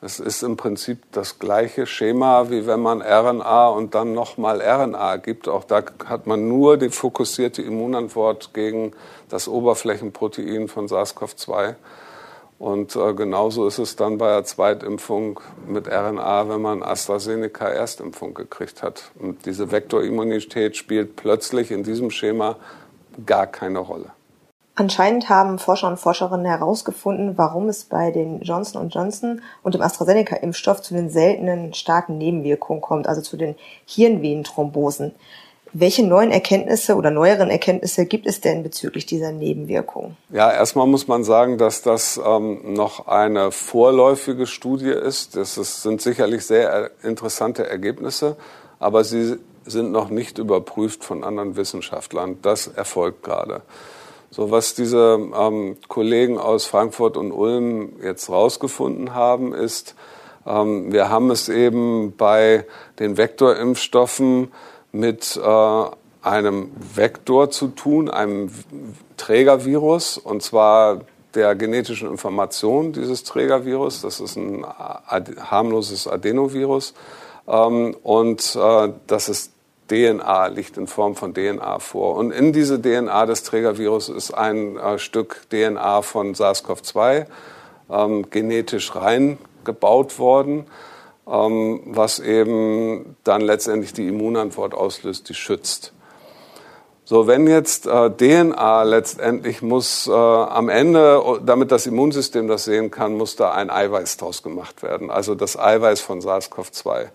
Es 0.00 0.20
ist 0.20 0.42
im 0.42 0.58
Prinzip 0.58 0.98
das 1.12 1.38
gleiche 1.38 1.86
Schema, 1.86 2.50
wie 2.50 2.66
wenn 2.66 2.80
man 2.80 3.00
RNA 3.00 3.68
und 3.68 3.94
dann 3.94 4.12
nochmal 4.12 4.60
RNA 4.60 5.16
gibt. 5.16 5.48
Auch 5.48 5.64
da 5.64 5.82
hat 6.04 6.26
man 6.26 6.46
nur 6.46 6.76
die 6.76 6.90
fokussierte 6.90 7.62
Immunantwort 7.62 8.52
gegen 8.52 8.92
das 9.30 9.48
Oberflächenprotein 9.48 10.68
von 10.68 10.88
SARS-CoV-2. 10.88 11.76
Und 12.58 12.94
äh, 12.96 13.14
genauso 13.14 13.66
ist 13.66 13.78
es 13.78 13.96
dann 13.96 14.18
bei 14.18 14.28
der 14.28 14.44
Zweitimpfung 14.44 15.40
mit 15.66 15.88
RNA, 15.88 16.48
wenn 16.48 16.60
man 16.60 16.82
AstraZeneca 16.82 17.66
Erstimpfung 17.66 18.34
gekriegt 18.34 18.82
hat. 18.82 19.10
Und 19.18 19.46
diese 19.46 19.70
Vektorimmunität 19.70 20.76
spielt 20.76 21.16
plötzlich 21.16 21.70
in 21.70 21.82
diesem 21.82 22.10
Schema 22.10 22.56
gar 23.26 23.46
keine 23.46 23.78
Rolle. 23.78 24.10
Anscheinend 24.76 25.28
haben 25.28 25.60
Forscher 25.60 25.86
und 25.86 25.98
Forscherinnen 25.98 26.46
herausgefunden, 26.46 27.38
warum 27.38 27.68
es 27.68 27.84
bei 27.84 28.10
den 28.10 28.40
Johnson 28.40 28.88
Johnson 28.88 29.40
und 29.62 29.74
dem 29.74 29.82
AstraZeneca-Impfstoff 29.82 30.82
zu 30.82 30.94
den 30.94 31.10
seltenen 31.10 31.74
starken 31.74 32.18
Nebenwirkungen 32.18 32.80
kommt, 32.80 33.06
also 33.06 33.22
zu 33.22 33.36
den 33.36 33.54
Hirnvenenthrombosen. 33.86 35.14
Welche 35.76 36.04
neuen 36.04 36.30
Erkenntnisse 36.32 36.96
oder 36.96 37.10
neueren 37.10 37.50
Erkenntnisse 37.50 38.06
gibt 38.06 38.26
es 38.26 38.40
denn 38.40 38.62
bezüglich 38.64 39.06
dieser 39.06 39.32
Nebenwirkungen? 39.32 40.16
Ja, 40.30 40.52
erstmal 40.52 40.86
muss 40.86 41.08
man 41.08 41.24
sagen, 41.24 41.58
dass 41.58 41.82
das 41.82 42.20
ähm, 42.24 42.74
noch 42.74 43.06
eine 43.06 43.52
vorläufige 43.52 44.46
Studie 44.46 44.90
ist. 44.90 45.36
Das 45.36 45.56
ist, 45.56 45.82
sind 45.82 46.00
sicherlich 46.00 46.46
sehr 46.46 46.90
interessante 47.02 47.68
Ergebnisse, 47.68 48.36
aber 48.78 49.04
sie 49.04 49.36
sind 49.66 49.92
noch 49.92 50.10
nicht 50.10 50.38
überprüft 50.38 51.04
von 51.04 51.24
anderen 51.24 51.56
Wissenschaftlern. 51.56 52.38
Das 52.42 52.68
erfolgt 52.68 53.22
gerade. 53.22 53.62
So 54.34 54.50
was 54.50 54.74
diese 54.74 55.16
ähm, 55.32 55.76
Kollegen 55.86 56.38
aus 56.38 56.66
Frankfurt 56.66 57.16
und 57.16 57.30
Ulm 57.30 57.92
jetzt 58.02 58.28
rausgefunden 58.28 59.14
haben, 59.14 59.54
ist, 59.54 59.94
ähm, 60.44 60.92
wir 60.92 61.08
haben 61.08 61.30
es 61.30 61.48
eben 61.48 62.16
bei 62.16 62.66
den 62.98 63.16
Vektorimpfstoffen 63.16 64.52
mit 64.90 65.36
äh, 65.36 65.84
einem 66.22 66.72
Vektor 66.96 67.50
zu 67.50 67.68
tun, 67.68 68.10
einem 68.10 68.50
Trägervirus, 69.16 70.18
und 70.18 70.42
zwar 70.42 71.02
der 71.36 71.54
genetischen 71.54 72.10
Information 72.10 72.92
dieses 72.92 73.22
Trägervirus. 73.22 74.00
Das 74.00 74.18
ist 74.18 74.34
ein 74.34 74.66
harmloses 74.66 76.08
Adenovirus. 76.08 76.94
Ähm, 77.46 77.96
und 78.02 78.56
äh, 78.56 78.88
das 79.06 79.28
ist 79.28 79.53
DNA, 79.90 80.46
liegt 80.48 80.76
in 80.76 80.86
Form 80.86 81.14
von 81.14 81.34
DNA 81.34 81.78
vor. 81.78 82.16
Und 82.16 82.30
in 82.30 82.52
diese 82.52 82.80
DNA 82.80 83.26
des 83.26 83.42
Trägervirus 83.42 84.08
ist 84.08 84.32
ein 84.32 84.76
äh, 84.76 84.98
Stück 84.98 85.42
DNA 85.50 86.02
von 86.02 86.34
SARS-CoV-2 86.34 87.26
ähm, 87.90 88.30
genetisch 88.30 88.94
reingebaut 88.94 90.18
worden 90.18 90.66
ähm, 91.26 91.80
was 91.86 92.18
eben 92.18 93.16
dann 93.24 93.40
letztendlich 93.40 93.92
die 93.92 94.08
Immunantwort 94.08 94.74
auslöst, 94.74 95.28
die 95.28 95.34
schützt. 95.34 95.92
So, 97.06 97.26
wenn 97.26 97.46
jetzt 97.46 97.86
äh, 97.86 98.10
DNA 98.10 98.82
letztendlich 98.84 99.60
muss 99.60 100.06
äh, 100.06 100.10
am 100.10 100.70
Ende, 100.70 101.22
damit 101.44 101.70
das 101.70 101.86
Immunsystem 101.86 102.48
das 102.48 102.64
sehen 102.64 102.90
kann, 102.90 103.18
muss 103.18 103.36
da 103.36 103.52
ein 103.52 103.68
Eiweiß 103.68 104.16
draus 104.16 104.42
gemacht 104.42 104.82
werden, 104.82 105.10
also 105.10 105.34
das 105.34 105.58
Eiweiß 105.58 106.00
von 106.00 106.22
SARS-CoV-2. 106.22 107.08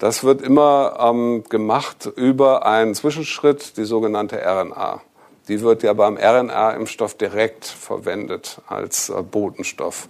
Das 0.00 0.24
wird 0.24 0.42
immer 0.42 0.98
ähm, 1.00 1.44
gemacht 1.48 2.10
über 2.16 2.66
einen 2.66 2.96
Zwischenschritt, 2.96 3.76
die 3.76 3.84
sogenannte 3.84 4.36
RNA. 4.44 5.00
Die 5.46 5.60
wird 5.60 5.84
ja 5.84 5.92
beim 5.92 6.16
RNA-Impfstoff 6.16 7.14
direkt 7.14 7.66
verwendet 7.66 8.60
als 8.66 9.10
äh, 9.10 9.22
Botenstoff. 9.22 10.08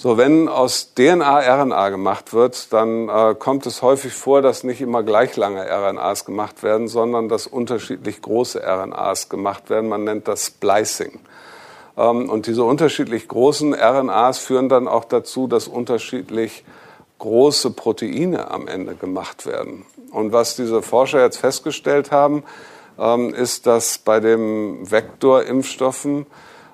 So, 0.00 0.16
wenn 0.16 0.48
aus 0.48 0.94
DNA 0.94 1.40
RNA 1.40 1.88
gemacht 1.88 2.32
wird, 2.32 2.72
dann 2.72 3.08
äh, 3.08 3.34
kommt 3.36 3.66
es 3.66 3.82
häufig 3.82 4.12
vor, 4.12 4.42
dass 4.42 4.62
nicht 4.62 4.80
immer 4.80 5.02
gleich 5.02 5.34
lange 5.34 5.66
RNAs 5.68 6.24
gemacht 6.24 6.62
werden, 6.62 6.86
sondern 6.86 7.28
dass 7.28 7.48
unterschiedlich 7.48 8.22
große 8.22 8.62
RNAs 8.64 9.28
gemacht 9.28 9.70
werden. 9.70 9.88
Man 9.88 10.04
nennt 10.04 10.28
das 10.28 10.46
Splicing. 10.46 11.18
Ähm, 11.96 12.30
und 12.30 12.46
diese 12.46 12.62
unterschiedlich 12.62 13.26
großen 13.26 13.74
RNAs 13.74 14.38
führen 14.38 14.68
dann 14.68 14.86
auch 14.86 15.04
dazu, 15.04 15.48
dass 15.48 15.66
unterschiedlich 15.66 16.64
große 17.18 17.72
Proteine 17.72 18.52
am 18.52 18.68
Ende 18.68 18.94
gemacht 18.94 19.46
werden. 19.46 19.84
Und 20.12 20.30
was 20.30 20.54
diese 20.54 20.80
Forscher 20.80 21.22
jetzt 21.22 21.38
festgestellt 21.38 22.12
haben, 22.12 22.44
ähm, 23.00 23.34
ist, 23.34 23.66
dass 23.66 23.98
bei 23.98 24.20
den 24.20 24.88
Vektorimpfstoffen 24.88 26.26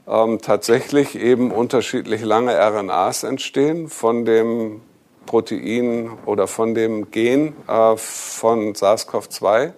ähm, 0.06 0.40
tatsächlich 0.40 1.16
eben 1.16 1.50
unterschiedlich 1.50 2.22
lange 2.22 2.54
RNAs 2.54 3.22
entstehen 3.24 3.88
von 3.88 4.24
dem 4.24 4.82
Protein 5.26 6.10
oder 6.26 6.46
von 6.46 6.74
dem 6.74 7.10
Gen 7.10 7.54
äh, 7.66 7.96
von 7.96 8.74
SARS-CoV-2. 8.74 9.72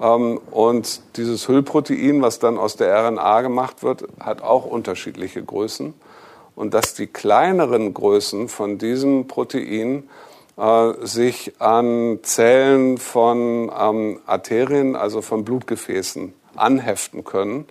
Ähm, 0.00 0.40
und 0.50 1.02
dieses 1.16 1.48
Hüllprotein, 1.48 2.22
was 2.22 2.38
dann 2.38 2.58
aus 2.58 2.76
der 2.76 2.94
RNA 2.96 3.42
gemacht 3.42 3.82
wird, 3.82 4.04
hat 4.20 4.42
auch 4.42 4.64
unterschiedliche 4.64 5.42
Größen. 5.42 5.94
Und 6.54 6.74
dass 6.74 6.94
die 6.94 7.06
kleineren 7.06 7.94
Größen 7.94 8.48
von 8.48 8.78
diesem 8.78 9.26
Protein 9.26 10.08
äh, 10.56 10.92
sich 11.02 11.54
an 11.60 12.20
Zellen 12.22 12.98
von 12.98 13.70
ähm, 13.78 14.20
Arterien, 14.26 14.96
also 14.96 15.22
von 15.22 15.44
Blutgefäßen, 15.44 16.32
anheften 16.56 17.24
können 17.24 17.66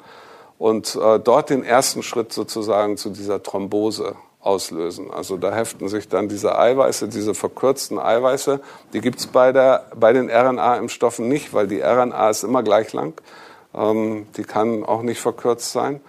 und 0.61 0.95
äh, 0.95 1.19
dort 1.19 1.49
den 1.49 1.63
ersten 1.63 2.03
Schritt 2.03 2.31
sozusagen 2.31 2.95
zu 2.95 3.09
dieser 3.09 3.41
Thrombose 3.41 4.13
auslösen. 4.41 5.09
Also 5.09 5.35
da 5.37 5.51
heften 5.55 5.89
sich 5.89 6.07
dann 6.07 6.29
diese 6.29 6.55
Eiweiße, 6.55 7.07
diese 7.07 7.33
verkürzten 7.33 7.97
Eiweiße, 7.97 8.59
die 8.93 9.01
gibt's 9.01 9.25
bei, 9.25 9.51
bei 9.95 10.13
den 10.13 10.29
RNA-Impfstoffen 10.29 11.27
nicht, 11.27 11.55
weil 11.55 11.67
die 11.67 11.81
RNA 11.81 12.29
ist 12.29 12.43
immer 12.43 12.61
gleich 12.61 12.93
lang. 12.93 13.19
Ähm, 13.73 14.27
die 14.37 14.43
kann 14.43 14.85
auch 14.85 15.01
nicht 15.01 15.19
verkürzt 15.19 15.71
sein. 15.71 15.99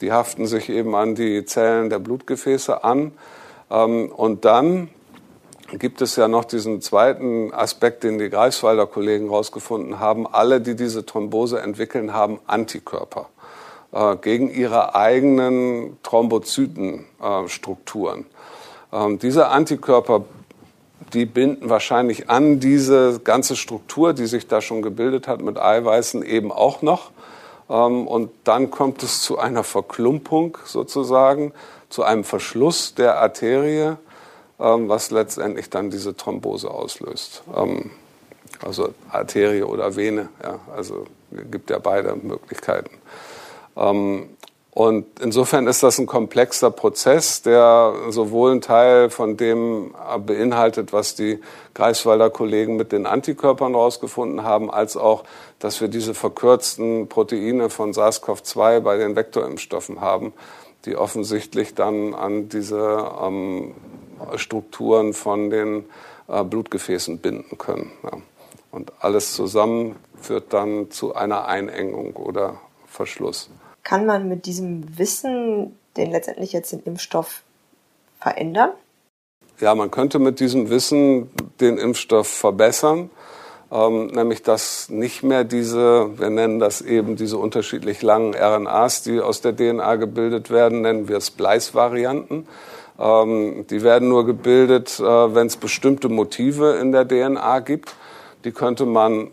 Die 0.00 0.10
haften 0.10 0.48
sich 0.48 0.68
eben 0.68 0.96
an 0.96 1.14
die 1.14 1.44
Zellen 1.44 1.88
der 1.88 2.00
Blutgefäße 2.00 2.82
an. 2.82 3.12
Ähm, 3.70 4.10
und 4.10 4.44
dann 4.44 4.88
gibt 5.78 6.02
es 6.02 6.16
ja 6.16 6.26
noch 6.26 6.44
diesen 6.44 6.82
zweiten 6.82 7.54
Aspekt, 7.54 8.02
den 8.02 8.18
die 8.18 8.30
Greifswalder 8.30 8.88
Kollegen 8.88 9.28
herausgefunden 9.28 10.00
haben. 10.00 10.26
Alle, 10.26 10.60
die 10.60 10.74
diese 10.74 11.06
Thrombose 11.06 11.60
entwickeln, 11.60 12.12
haben 12.12 12.40
Antikörper 12.48 13.28
äh, 13.92 14.16
gegen 14.16 14.50
ihre 14.50 14.94
eigenen 14.94 15.98
Thrombozytenstrukturen. 16.02 18.24
Ähm, 18.90 19.18
diese 19.18 19.48
Antikörper, 19.48 20.24
die 21.12 21.26
binden 21.26 21.68
wahrscheinlich 21.68 22.30
an 22.30 22.58
diese 22.58 23.20
ganze 23.20 23.54
Struktur, 23.54 24.14
die 24.14 24.24
sich 24.26 24.48
da 24.48 24.62
schon 24.62 24.80
gebildet 24.80 25.28
hat 25.28 25.42
mit 25.42 25.58
Eiweißen, 25.58 26.22
eben 26.22 26.50
auch 26.50 26.80
noch. 26.80 27.10
Ähm, 27.68 28.06
und 28.06 28.30
dann 28.44 28.70
kommt 28.70 29.02
es 29.02 29.20
zu 29.20 29.38
einer 29.38 29.62
Verklumpung 29.62 30.56
sozusagen, 30.64 31.52
zu 31.90 32.02
einem 32.02 32.24
Verschluss 32.24 32.94
der 32.94 33.20
Arterie, 33.20 33.98
ähm, 34.58 34.88
was 34.88 35.10
letztendlich 35.10 35.68
dann 35.68 35.90
diese 35.90 36.16
Thrombose 36.16 36.70
auslöst. 36.70 37.42
Also 38.64 38.94
Arterie 39.10 39.64
oder 39.64 39.96
Vene, 39.96 40.28
ja, 40.42 40.60
also 40.74 41.04
gibt 41.50 41.68
ja 41.70 41.78
beide 41.78 42.16
Möglichkeiten. 42.16 42.90
Ähm, 43.76 44.28
und 44.74 45.20
insofern 45.20 45.66
ist 45.66 45.82
das 45.82 45.98
ein 45.98 46.06
komplexer 46.06 46.70
Prozess, 46.70 47.42
der 47.42 47.92
sowohl 48.08 48.52
ein 48.52 48.62
Teil 48.62 49.10
von 49.10 49.36
dem 49.36 49.94
beinhaltet, 50.24 50.94
was 50.94 51.14
die 51.14 51.40
Greifswalder 51.74 52.30
Kollegen 52.30 52.76
mit 52.76 52.90
den 52.90 53.04
Antikörpern 53.04 53.74
herausgefunden 53.74 54.44
haben, 54.44 54.70
als 54.70 54.96
auch, 54.96 55.24
dass 55.58 55.82
wir 55.82 55.88
diese 55.88 56.14
verkürzten 56.14 57.06
Proteine 57.08 57.68
von 57.68 57.92
SARS-CoV-2 57.92 58.80
bei 58.80 58.96
den 58.96 59.14
Vektorimpfstoffen 59.14 60.00
haben, 60.00 60.32
die 60.86 60.96
offensichtlich 60.96 61.74
dann 61.74 62.14
an 62.14 62.48
diese 62.48 63.10
ähm, 63.22 63.74
Strukturen 64.36 65.12
von 65.12 65.50
den 65.50 65.84
äh, 66.28 66.44
Blutgefäßen 66.44 67.18
binden 67.18 67.58
können. 67.58 67.92
Ja. 68.02 68.12
Und 68.70 68.90
alles 69.00 69.34
zusammen 69.34 69.96
führt 70.18 70.54
dann 70.54 70.90
zu 70.90 71.14
einer 71.14 71.44
Einengung 71.46 72.16
oder 72.16 72.54
Verschluss. 72.86 73.50
Kann 73.82 74.06
man 74.06 74.28
mit 74.28 74.46
diesem 74.46 74.98
Wissen 74.98 75.76
den 75.96 76.10
letztendlich 76.10 76.52
jetzt 76.52 76.72
den 76.72 76.80
Impfstoff 76.80 77.42
verändern? 78.18 78.70
Ja, 79.60 79.74
man 79.74 79.90
könnte 79.90 80.18
mit 80.18 80.40
diesem 80.40 80.70
Wissen 80.70 81.30
den 81.60 81.78
Impfstoff 81.78 82.26
verbessern, 82.26 83.10
ähm, 83.70 84.08
nämlich 84.08 84.42
dass 84.42 84.88
nicht 84.88 85.22
mehr 85.22 85.44
diese, 85.44 86.18
wir 86.18 86.30
nennen 86.30 86.58
das 86.58 86.80
eben 86.80 87.16
diese 87.16 87.38
unterschiedlich 87.38 88.02
langen 88.02 88.34
RNAs, 88.34 89.02
die 89.02 89.20
aus 89.20 89.40
der 89.40 89.54
DNA 89.54 89.96
gebildet 89.96 90.50
werden, 90.50 90.82
nennen 90.82 91.08
wir 91.08 91.20
Splice-Varianten. 91.20 92.46
Ähm, 92.98 93.66
die 93.68 93.82
werden 93.82 94.08
nur 94.08 94.26
gebildet, 94.26 94.98
äh, 94.98 95.34
wenn 95.34 95.46
es 95.46 95.56
bestimmte 95.56 96.08
Motive 96.08 96.76
in 96.80 96.92
der 96.92 97.06
DNA 97.06 97.60
gibt. 97.60 97.94
Die 98.44 98.52
könnte 98.52 98.86
man 98.86 99.28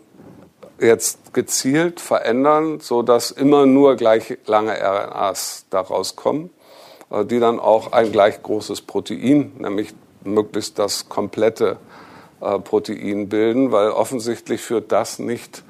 jetzt 0.80 1.34
gezielt 1.34 2.00
verändern, 2.00 2.80
so 2.80 3.02
dass 3.02 3.30
immer 3.30 3.66
nur 3.66 3.96
gleich 3.96 4.38
lange 4.46 4.72
RNAs 4.72 5.66
daraus 5.70 6.16
kommen, 6.16 6.50
äh, 7.10 7.24
die 7.24 7.40
dann 7.40 7.60
auch 7.60 7.92
ein 7.92 8.12
gleich 8.12 8.42
großes 8.42 8.82
Protein, 8.82 9.52
nämlich 9.58 9.94
möglichst 10.24 10.78
das 10.78 11.08
komplette 11.08 11.78
äh, 12.40 12.58
Protein 12.58 13.28
bilden, 13.28 13.72
weil 13.72 13.90
offensichtlich 13.90 14.60
führt 14.60 14.92
das 14.92 15.18
nicht 15.18 15.62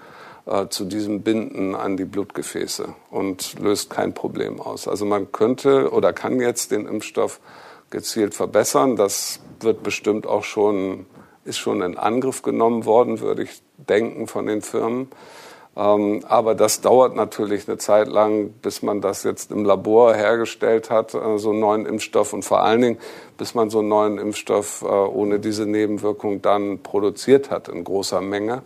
äh, 0.47 0.69
zu 0.69 0.85
diesem 0.85 1.23
Binden 1.23 1.75
an 1.75 1.97
die 1.97 2.05
Blutgefäße 2.05 2.95
und 3.11 3.59
löst 3.59 3.91
kein 3.91 4.15
Problem 4.15 4.61
aus. 4.61 4.89
Also 4.89 5.05
man 5.05 5.33
könnte 5.33 5.91
oder 5.93 6.13
kann 6.13 6.41
jetzt 6.41 6.71
den 6.71 6.87
Impfstoff 6.87 7.41
gezielt 7.91 8.35
verbessern. 8.35 8.97
Das 8.97 9.41
wird 9.61 9.83
bestimmt 9.83 10.27
auch 10.27 10.45
schon, 10.45 11.07
ist 11.45 11.59
schon 11.59 11.83
in 11.83 11.97
Angriff 11.97 12.43
genommen 12.43 12.85
worden, 12.85 13.21
würde 13.21 13.43
ich 13.43 13.63
denken 13.77 14.27
von 14.27 14.47
den 14.47 14.63
Firmen. 14.63 15.09
Ähm, 15.77 16.25
aber 16.27 16.55
das 16.55 16.81
dauert 16.81 17.15
natürlich 17.15 17.69
eine 17.69 17.79
Zeit 17.79 18.09
lang, 18.09 18.51
bis 18.61 18.83
man 18.83 19.01
das 19.01 19.23
jetzt 19.23 19.53
im 19.53 19.65
Labor 19.65 20.15
hergestellt 20.15 20.91
hat, 20.91 21.15
äh, 21.15 21.39
so 21.39 21.51
einen 21.51 21.61
neuen 21.61 21.87
Impfstoff 21.87 22.33
und 22.33 22.45
vor 22.45 22.63
allen 22.63 22.83
Dingen, 22.83 22.99
bis 23.39 23.55
man 23.55 23.71
so 23.71 23.79
einen 23.79 23.89
neuen 23.89 24.19
Impfstoff 24.19 24.83
äh, 24.83 24.87
ohne 24.87 25.39
diese 25.39 25.67
Nebenwirkung 25.67 26.43
dann 26.43 26.83
produziert 26.83 27.51
hat 27.51 27.69
in 27.69 27.85
großer 27.85 28.21
Menge. 28.21 28.63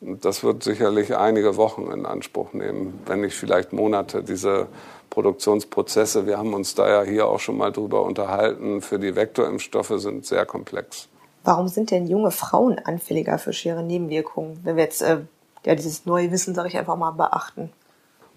Das 0.00 0.42
wird 0.42 0.62
sicherlich 0.62 1.14
einige 1.14 1.56
Wochen 1.58 1.90
in 1.92 2.06
Anspruch 2.06 2.54
nehmen, 2.54 3.00
wenn 3.04 3.20
nicht 3.20 3.36
vielleicht 3.36 3.74
Monate, 3.74 4.22
diese 4.22 4.66
Produktionsprozesse. 5.10 6.26
Wir 6.26 6.38
haben 6.38 6.54
uns 6.54 6.74
da 6.74 6.88
ja 6.88 7.02
hier 7.02 7.26
auch 7.26 7.40
schon 7.40 7.58
mal 7.58 7.70
drüber 7.70 8.02
unterhalten. 8.02 8.80
Für 8.80 8.98
die 8.98 9.14
Vektorimpfstoffe 9.14 9.92
sind 9.96 10.24
sehr 10.24 10.46
komplex. 10.46 11.08
Warum 11.44 11.68
sind 11.68 11.90
denn 11.90 12.06
junge 12.06 12.30
Frauen 12.30 12.78
anfälliger 12.78 13.38
für 13.38 13.52
schwere 13.52 13.82
Nebenwirkungen, 13.82 14.60
wenn 14.62 14.76
wir 14.76 14.84
jetzt 14.84 15.02
äh, 15.02 15.18
ja, 15.64 15.74
dieses 15.74 16.06
neue 16.06 16.30
Wissen, 16.30 16.54
sage 16.54 16.68
ich 16.68 16.78
einfach 16.78 16.96
mal, 16.96 17.12
beachten? 17.12 17.70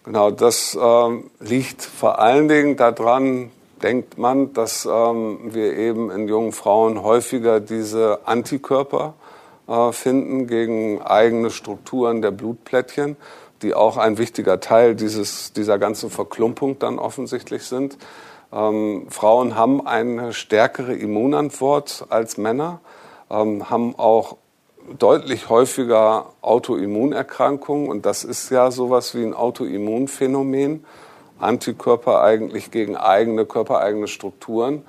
Genau, 0.05 0.31
das 0.31 0.77
ähm, 0.81 1.29
liegt 1.39 1.81
vor 1.81 2.19
allen 2.19 2.47
Dingen 2.47 2.75
daran, 2.75 3.51
denkt 3.81 4.17
man, 4.17 4.53
dass 4.53 4.85
ähm, 4.85 5.53
wir 5.53 5.77
eben 5.77 6.11
in 6.11 6.27
jungen 6.27 6.51
Frauen 6.51 7.03
häufiger 7.03 7.59
diese 7.59 8.19
Antikörper 8.25 9.13
äh, 9.67 9.91
finden 9.91 10.47
gegen 10.47 11.01
eigene 11.01 11.51
Strukturen 11.51 12.21
der 12.21 12.31
Blutplättchen, 12.31 13.15
die 13.61 13.73
auch 13.73 13.97
ein 13.97 14.17
wichtiger 14.17 14.59
Teil 14.59 14.95
dieses, 14.95 15.53
dieser 15.53 15.79
ganzen 15.79 16.09
Verklumpung 16.09 16.79
dann 16.79 16.99
offensichtlich 16.99 17.63
sind. 17.63 17.97
Ähm, 18.53 19.07
Frauen 19.09 19.55
haben 19.55 19.85
eine 19.85 20.33
stärkere 20.33 20.93
Immunantwort 20.93 22.05
als 22.09 22.37
Männer, 22.37 22.81
ähm, 23.31 23.69
haben 23.69 23.97
auch 23.97 24.37
deutlich 24.99 25.49
häufiger 25.49 26.27
Autoimmunerkrankungen 26.41 27.89
und 27.89 28.05
das 28.05 28.23
ist 28.23 28.49
ja 28.51 28.69
sowas 28.69 29.15
wie 29.15 29.23
ein 29.23 29.33
Autoimmunphänomen. 29.33 30.85
Antikörper 31.39 32.21
eigentlich 32.21 32.71
gegen 32.71 32.95
eigene 32.95 33.45
körpereigene 33.45 34.07
Strukturen. 34.07 34.83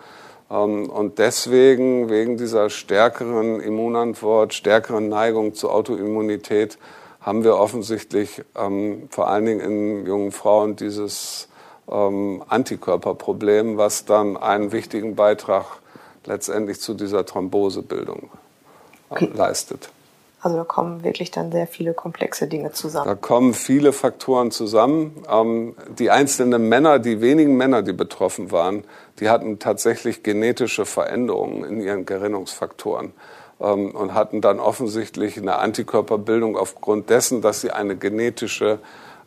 Ähm, 0.50 0.88
und 0.90 1.18
deswegen, 1.18 2.10
wegen 2.10 2.36
dieser 2.36 2.70
stärkeren 2.70 3.60
Immunantwort, 3.60 4.54
stärkeren 4.54 5.08
Neigung 5.08 5.54
zur 5.54 5.74
Autoimmunität, 5.74 6.78
haben 7.20 7.42
wir 7.42 7.56
offensichtlich 7.56 8.42
ähm, 8.56 9.08
vor 9.10 9.28
allen 9.28 9.46
Dingen 9.46 9.60
in 9.60 10.06
jungen 10.06 10.32
Frauen 10.32 10.76
dieses 10.76 11.48
ähm, 11.90 12.42
Antikörperproblem, 12.48 13.76
was 13.76 14.04
dann 14.04 14.36
einen 14.36 14.72
wichtigen 14.72 15.14
Beitrag 15.14 15.64
letztendlich 16.24 16.80
zu 16.80 16.94
dieser 16.94 17.26
Thrombosebildung 17.26 18.30
okay. 19.10 19.30
leistet. 19.34 19.90
Also 20.44 20.58
da 20.58 20.64
kommen 20.64 21.02
wirklich 21.02 21.30
dann 21.30 21.50
sehr 21.50 21.66
viele 21.66 21.94
komplexe 21.94 22.46
Dinge 22.46 22.70
zusammen. 22.72 23.06
Da 23.06 23.14
kommen 23.14 23.54
viele 23.54 23.94
Faktoren 23.94 24.50
zusammen. 24.50 25.22
Ähm, 25.30 25.74
die 25.98 26.10
einzelnen 26.10 26.68
Männer, 26.68 26.98
die 26.98 27.22
wenigen 27.22 27.56
Männer, 27.56 27.80
die 27.80 27.94
betroffen 27.94 28.52
waren, 28.52 28.84
die 29.20 29.30
hatten 29.30 29.58
tatsächlich 29.58 30.22
genetische 30.22 30.84
Veränderungen 30.84 31.64
in 31.64 31.80
ihren 31.80 32.04
Gerinnungsfaktoren 32.04 33.12
ähm, 33.58 33.92
und 33.92 34.12
hatten 34.12 34.42
dann 34.42 34.60
offensichtlich 34.60 35.38
eine 35.38 35.56
Antikörperbildung 35.56 36.58
aufgrund 36.58 37.08
dessen, 37.08 37.40
dass 37.40 37.62
sie 37.62 37.70
eine 37.70 37.96
genetische 37.96 38.80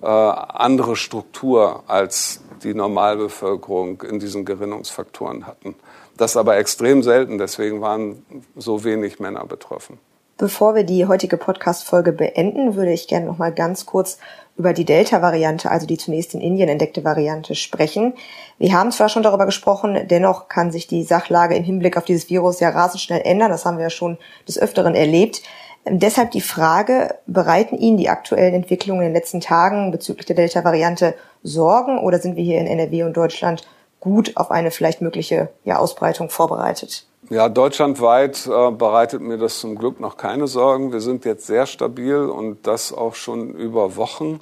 äh, 0.03 0.05
andere 0.05 0.95
Struktur 0.95 1.83
als 1.87 2.41
die 2.63 2.73
Normalbevölkerung 2.73 4.01
in 4.01 4.19
diesen 4.19 4.45
Gerinnungsfaktoren 4.45 5.47
hatten. 5.47 5.75
Das 6.17 6.37
aber 6.37 6.57
extrem 6.57 7.03
selten, 7.03 7.37
deswegen 7.37 7.81
waren 7.81 8.25
so 8.55 8.83
wenig 8.83 9.19
Männer 9.19 9.45
betroffen. 9.45 9.99
Bevor 10.37 10.75
wir 10.75 10.83
die 10.83 11.07
heutige 11.07 11.35
Podcast-Folge 11.35 12.11
beenden, 12.11 12.75
würde 12.75 12.91
ich 12.93 13.07
gerne 13.07 13.25
noch 13.25 13.39
mal 13.39 13.51
ganz 13.51 13.87
kurz 13.87 14.19
über 14.55 14.73
die 14.73 14.85
Delta-Variante, 14.85 15.69
also 15.69 15.87
die 15.87 15.97
zunächst 15.97 16.33
in 16.33 16.41
Indien 16.41 16.69
entdeckte 16.69 17.03
Variante, 17.03 17.55
sprechen. 17.55 18.13
Wir 18.57 18.73
haben 18.73 18.91
zwar 18.91 19.09
schon 19.09 19.23
darüber 19.23 19.45
gesprochen, 19.45 20.07
dennoch 20.07 20.47
kann 20.47 20.71
sich 20.71 20.87
die 20.87 21.03
Sachlage 21.03 21.55
im 21.55 21.63
Hinblick 21.63 21.97
auf 21.97 22.05
dieses 22.05 22.29
Virus 22.29 22.59
ja 22.59 22.69
rasend 22.69 23.01
schnell 23.01 23.21
ändern. 23.23 23.51
Das 23.51 23.65
haben 23.65 23.77
wir 23.77 23.85
ja 23.85 23.89
schon 23.89 24.17
des 24.47 24.59
Öfteren 24.59 24.95
erlebt. 24.95 25.41
Deshalb 25.89 26.31
die 26.31 26.41
Frage, 26.41 27.15
bereiten 27.25 27.77
Ihnen 27.77 27.97
die 27.97 28.09
aktuellen 28.09 28.53
Entwicklungen 28.53 29.01
in 29.01 29.07
den 29.09 29.15
letzten 29.15 29.41
Tagen 29.41 29.91
bezüglich 29.91 30.25
der 30.25 30.35
Delta-Variante 30.35 31.13
Sorgen 31.43 31.99
oder 31.99 32.19
sind 32.19 32.35
wir 32.35 32.43
hier 32.43 32.59
in 32.59 32.67
NRW 32.67 33.03
und 33.03 33.15
Deutschland 33.15 33.67
gut 33.99 34.35
auf 34.35 34.51
eine 34.51 34.71
vielleicht 34.71 35.01
mögliche 35.01 35.49
ja, 35.63 35.77
Ausbreitung 35.77 36.29
vorbereitet? 36.29 37.05
Ja, 37.29 37.49
deutschlandweit 37.49 38.47
äh, 38.47 38.71
bereitet 38.71 39.21
mir 39.21 39.37
das 39.37 39.59
zum 39.59 39.75
Glück 39.75 39.99
noch 39.99 40.17
keine 40.17 40.47
Sorgen. 40.47 40.93
Wir 40.93 41.01
sind 41.01 41.25
jetzt 41.25 41.45
sehr 41.45 41.65
stabil 41.65 42.15
und 42.15 42.65
das 42.65 42.93
auch 42.93 43.15
schon 43.15 43.51
über 43.51 43.97
Wochen. 43.97 44.39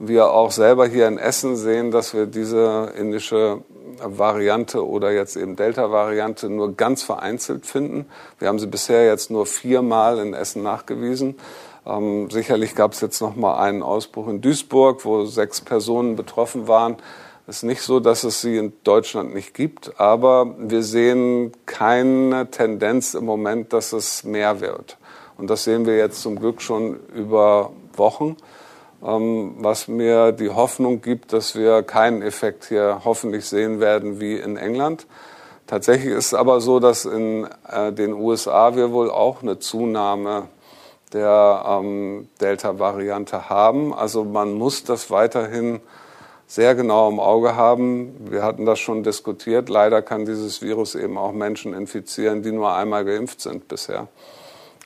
Wir 0.00 0.30
auch 0.30 0.52
selber 0.52 0.86
hier 0.86 1.08
in 1.08 1.18
Essen 1.18 1.56
sehen, 1.56 1.90
dass 1.90 2.14
wir 2.14 2.26
diese 2.26 2.92
indische 2.96 3.62
Variante 4.00 4.86
oder 4.86 5.10
jetzt 5.10 5.36
eben 5.36 5.56
Delta-Variante 5.56 6.48
nur 6.48 6.76
ganz 6.76 7.02
vereinzelt 7.02 7.66
finden. 7.66 8.06
Wir 8.38 8.46
haben 8.46 8.60
sie 8.60 8.68
bisher 8.68 9.06
jetzt 9.06 9.30
nur 9.30 9.44
viermal 9.46 10.18
in 10.18 10.34
Essen 10.34 10.62
nachgewiesen. 10.62 11.36
Ähm, 11.84 12.30
sicherlich 12.30 12.76
gab 12.76 12.92
es 12.92 13.00
jetzt 13.00 13.20
noch 13.20 13.34
mal 13.34 13.58
einen 13.58 13.82
Ausbruch 13.82 14.28
in 14.28 14.40
Duisburg, 14.40 15.04
wo 15.04 15.24
sechs 15.24 15.60
Personen 15.60 16.14
betroffen 16.14 16.68
waren. 16.68 16.96
Es 17.48 17.58
ist 17.58 17.62
nicht 17.62 17.82
so, 17.82 17.98
dass 17.98 18.24
es 18.24 18.40
sie 18.40 18.58
in 18.58 18.74
Deutschland 18.84 19.34
nicht 19.34 19.54
gibt, 19.54 19.98
aber 19.98 20.54
wir 20.58 20.82
sehen 20.82 21.52
keine 21.64 22.50
Tendenz 22.50 23.14
im 23.14 23.24
Moment, 23.24 23.72
dass 23.72 23.92
es 23.92 24.22
mehr 24.22 24.60
wird. 24.60 24.98
Und 25.38 25.48
das 25.48 25.64
sehen 25.64 25.86
wir 25.86 25.96
jetzt 25.96 26.20
zum 26.20 26.38
Glück 26.38 26.60
schon 26.60 27.00
über 27.14 27.72
Wochen, 27.96 28.36
was 29.00 29.88
mir 29.88 30.32
die 30.32 30.50
Hoffnung 30.50 31.00
gibt, 31.00 31.32
dass 31.32 31.54
wir 31.54 31.82
keinen 31.82 32.22
Effekt 32.22 32.64
hier 32.66 33.02
hoffentlich 33.04 33.46
sehen 33.46 33.80
werden 33.80 34.20
wie 34.20 34.36
in 34.36 34.56
England. 34.56 35.06
Tatsächlich 35.66 36.12
ist 36.12 36.26
es 36.26 36.34
aber 36.34 36.60
so, 36.60 36.80
dass 36.80 37.04
in 37.04 37.46
äh, 37.70 37.92
den 37.92 38.14
USA 38.14 38.74
wir 38.74 38.90
wohl 38.90 39.10
auch 39.10 39.42
eine 39.42 39.58
Zunahme 39.58 40.48
der 41.12 41.64
ähm, 41.66 42.28
Delta-Variante 42.40 43.50
haben. 43.50 43.94
Also 43.94 44.24
man 44.24 44.54
muss 44.54 44.84
das 44.84 45.10
weiterhin 45.10 45.80
sehr 46.46 46.74
genau 46.74 47.10
im 47.10 47.20
Auge 47.20 47.54
haben. 47.54 48.30
Wir 48.30 48.42
hatten 48.42 48.64
das 48.64 48.78
schon 48.78 49.02
diskutiert. 49.02 49.68
Leider 49.68 50.00
kann 50.00 50.24
dieses 50.24 50.62
Virus 50.62 50.94
eben 50.94 51.18
auch 51.18 51.32
Menschen 51.32 51.74
infizieren, 51.74 52.42
die 52.42 52.52
nur 52.52 52.72
einmal 52.72 53.04
geimpft 53.04 53.42
sind 53.42 53.68
bisher. 53.68 54.08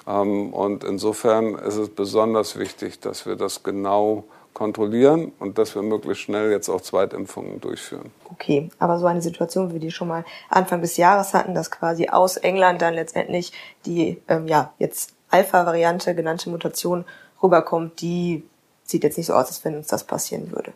Ähm, 0.07 0.53
und 0.53 0.85
insofern 0.85 1.55
ist 1.57 1.77
es 1.77 1.89
besonders 1.89 2.59
wichtig, 2.59 3.01
dass 3.01 3.27
wir 3.27 3.37
das 3.37 3.63
genau 3.63 4.25
kontrollieren 4.53 5.33
und 5.39 5.59
dass 5.59 5.75
wir 5.75 5.83
möglichst 5.83 6.25
schnell 6.25 6.51
jetzt 6.51 6.69
auch 6.69 6.81
Zweitimpfungen 6.81 7.61
durchführen. 7.61 8.11
Okay, 8.31 8.69
aber 8.79 8.99
so 8.99 9.07
eine 9.07 9.23
Situation, 9.23 9.71
wie 9.71 9.75
wir 9.75 9.81
die 9.81 9.91
schon 9.91 10.09
mal 10.09 10.25
Anfang 10.51 10.83
des 10.83 10.97
Jahres 10.97 11.33
hatten, 11.35 11.55
dass 11.55 11.71
quasi 11.71 12.09
aus 12.09 12.37
England 12.37 12.83
dann 12.83 12.95
letztendlich 12.95 13.53
die 13.87 14.21
ähm, 14.29 14.47
ja 14.47 14.73
jetzt 14.79 15.15
Alpha-Variante 15.31 16.15
genannte 16.15 16.51
Mutation 16.51 17.05
rüberkommt, 17.43 18.01
die 18.03 18.45
sieht 18.85 19.05
jetzt 19.05 19.17
nicht 19.17 19.27
so 19.27 19.33
aus, 19.33 19.47
als 19.47 19.65
wenn 19.65 19.77
uns 19.77 19.87
das 19.87 20.05
passieren 20.05 20.53
würde. 20.53 20.73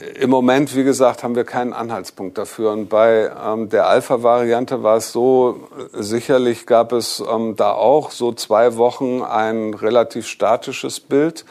Im 0.00 0.30
Moment, 0.30 0.74
wie 0.74 0.84
gesagt, 0.84 1.22
haben 1.22 1.34
wir 1.34 1.44
keinen 1.44 1.74
Anhaltspunkt 1.74 2.38
dafür. 2.38 2.72
Und 2.72 2.88
bei 2.88 3.30
ähm, 3.44 3.68
der 3.68 3.86
Alpha-Variante 3.86 4.82
war 4.82 4.96
es 4.96 5.12
so, 5.12 5.68
sicherlich 5.92 6.66
gab 6.66 6.92
es 6.92 7.22
ähm, 7.30 7.54
da 7.54 7.72
auch 7.72 8.10
so 8.10 8.32
zwei 8.32 8.76
Wochen 8.78 9.22
ein 9.22 9.74
relativ 9.74 10.26
statisches 10.26 11.00
Bild, 11.00 11.44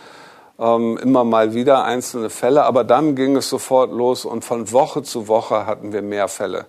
ähm, 0.58 0.98
immer 0.98 1.24
mal 1.24 1.54
wieder 1.54 1.84
einzelne 1.84 2.32
Fälle, 2.32 2.64
aber 2.64 2.84
dann 2.84 3.16
ging 3.16 3.36
es 3.36 3.50
sofort 3.50 3.92
los 3.92 4.26
und 4.26 4.44
von 4.44 4.72
Woche 4.72 5.04
zu 5.04 5.28
Woche 5.28 5.68
hatten 5.68 5.94
wir 5.94 6.02
mehr 6.02 6.28
Fälle. 6.28 6.66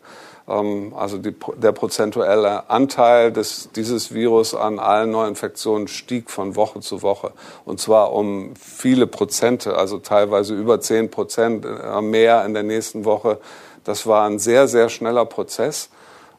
Ähm, 0.50 0.92
also 0.96 1.18
die, 1.18 1.34
der 1.56 1.72
prozentuelle 1.72 2.68
Anteil 2.68 3.32
des, 3.32 3.70
dieses 3.74 4.12
Virus 4.12 4.54
an 4.54 4.78
allen 4.78 5.10
Neuinfektionen 5.10 5.88
stieg 5.88 6.30
von 6.30 6.56
Woche 6.56 6.80
zu 6.80 7.02
Woche. 7.02 7.32
Und 7.64 7.80
zwar 7.80 8.12
um 8.12 8.54
viele 8.56 9.06
Prozente, 9.06 9.76
also 9.76 9.98
teilweise 9.98 10.54
über 10.54 10.80
zehn 10.80 11.10
Prozent 11.10 11.64
äh, 11.64 12.00
mehr 12.00 12.44
in 12.44 12.54
der 12.54 12.64
nächsten 12.64 13.04
Woche. 13.04 13.38
Das 13.84 14.06
war 14.06 14.26
ein 14.26 14.38
sehr, 14.38 14.68
sehr 14.68 14.88
schneller 14.88 15.24
Prozess. 15.24 15.90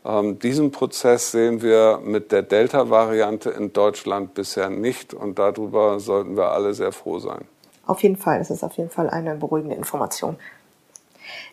Ähm, 0.03 0.39
diesen 0.39 0.71
Prozess 0.71 1.31
sehen 1.31 1.61
wir 1.61 1.99
mit 2.03 2.31
der 2.31 2.41
Delta-Variante 2.41 3.51
in 3.51 3.71
Deutschland 3.71 4.33
bisher 4.33 4.69
nicht 4.69 5.13
und 5.13 5.39
darüber 5.39 5.99
sollten 5.99 6.35
wir 6.35 6.51
alle 6.51 6.73
sehr 6.73 6.91
froh 6.91 7.19
sein. 7.19 7.45
Auf 7.85 8.01
jeden 8.03 8.17
Fall, 8.17 8.39
es 8.39 8.49
ist 8.49 8.63
auf 8.63 8.77
jeden 8.77 8.89
Fall 8.89 9.09
eine 9.09 9.35
beruhigende 9.35 9.75
Information. 9.75 10.37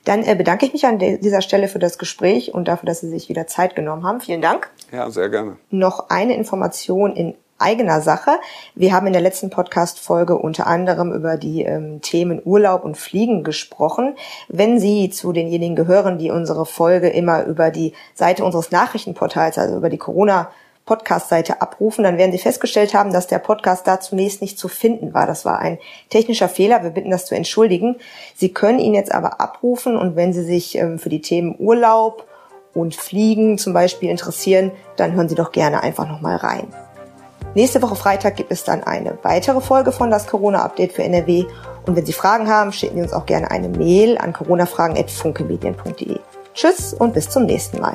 Dann 0.05 0.25
äh, 0.25 0.35
bedanke 0.35 0.67
ich 0.67 0.73
mich 0.73 0.87
an 0.87 0.99
dieser 0.99 1.43
Stelle 1.43 1.69
für 1.69 1.79
das 1.79 1.99
Gespräch 1.99 2.55
und 2.55 2.69
dafür, 2.69 2.87
dass 2.87 3.01
Sie 3.01 3.09
sich 3.09 3.29
wieder 3.29 3.47
Zeit 3.47 3.77
genommen 3.77 4.05
haben. 4.05 4.21
Vielen 4.21 4.43
Dank. 4.43 4.71
Ja, 4.93 5.11
sehr 5.11 5.29
gerne. 5.29 5.57
Noch 5.71 6.11
eine 6.11 6.35
Information 6.35 7.15
in 7.15 7.35
eigener 7.59 8.01
Sache. 8.01 8.39
Wir 8.75 8.93
haben 8.93 9.07
in 9.07 9.13
der 9.13 9.23
letzten 9.23 9.51
Podcast-Folge 9.51 10.39
unter 10.39 10.67
anderem 10.67 11.13
über 11.13 11.37
die 11.37 11.63
ähm, 11.63 12.01
Themen 12.01 12.41
Urlaub 12.45 12.85
und 12.85 12.97
Fliegen 12.97 13.43
gesprochen. 13.43 14.15
Wenn 14.49 14.79
Sie 14.79 15.11
zu 15.11 15.33
denjenigen 15.33 15.77
gehören, 15.77 16.19
die 16.19 16.31
unsere 16.31 16.67
Folge 16.67 17.09
immer 17.09 17.45
über 17.45 17.71
die 17.71 17.93
Seite 18.15 18.45
unseres 18.45 18.71
Nachrichtenportals, 18.71 19.59
also 19.59 19.77
über 19.77 19.91
die 19.91 19.99
Corona 19.99 20.51
Podcast-Seite 20.89 21.61
abrufen, 21.61 22.03
dann 22.03 22.17
werden 22.17 22.33
Sie 22.33 22.39
festgestellt 22.39 22.95
haben, 22.95 23.13
dass 23.13 23.27
der 23.27 23.39
Podcast 23.39 23.87
da 23.87 24.01
zunächst 24.01 24.41
nicht 24.41 24.59
zu 24.59 24.69
finden 24.69 25.13
war. 25.13 25.27
Das 25.27 25.45
war 25.45 25.59
ein 25.59 25.79
technischer 26.09 26.49
Fehler. 26.49 26.83
Wir 26.83 26.91
bitten 26.91 27.11
das 27.11 27.27
zu 27.27 27.35
entschuldigen. 27.35 27.97
Sie 28.35 28.55
können 28.55 28.79
ihn 28.79 28.95
jetzt 28.95 29.13
aber 29.13 29.39
abrufen 29.39 29.99
und 29.99 30.17
wenn 30.17 30.33
Sie 30.33 30.43
sich 30.43 30.79
ähm, 30.79 30.99
für 30.99 31.11
die 31.11 31.21
Themen 31.21 31.57
Urlaub 31.59 32.27
und 32.73 32.95
Fliegen 32.95 33.59
zum 33.59 33.75
Beispiel 33.75 34.09
interessieren, 34.09 34.73
dann 34.97 35.13
hören 35.13 35.29
Sie 35.29 35.35
doch 35.35 35.53
gerne 35.53 35.83
einfach 35.83 36.09
nochmal 36.09 36.37
rein. 36.37 36.73
Nächste 37.55 37.83
Woche 37.83 37.97
Freitag 37.97 38.37
gibt 38.37 38.51
es 38.51 38.65
dann 38.65 38.83
eine 38.83 39.19
weitere 39.23 39.61
Folge 39.61 39.93
von 39.93 40.11
das 40.11 40.27
Corona-Update 40.27 40.93
für 40.93 41.03
NRW. 41.03 41.45
Und 41.87 41.97
wenn 41.97 42.07
Sie 42.07 42.13
Fragen 42.15 42.49
haben, 42.49 42.73
schicken 42.73 42.97
Sie 42.97 43.03
uns 43.03 43.13
auch 43.13 43.27
gerne 43.27 43.51
eine 43.51 43.69
Mail 43.69 44.17
an 44.17 44.33
coronafragen.funkemedien.de. 44.33 46.19
Tschüss 46.55 46.95
und 46.95 47.13
bis 47.13 47.29
zum 47.29 47.45
nächsten 47.45 47.79
Mal. 47.81 47.95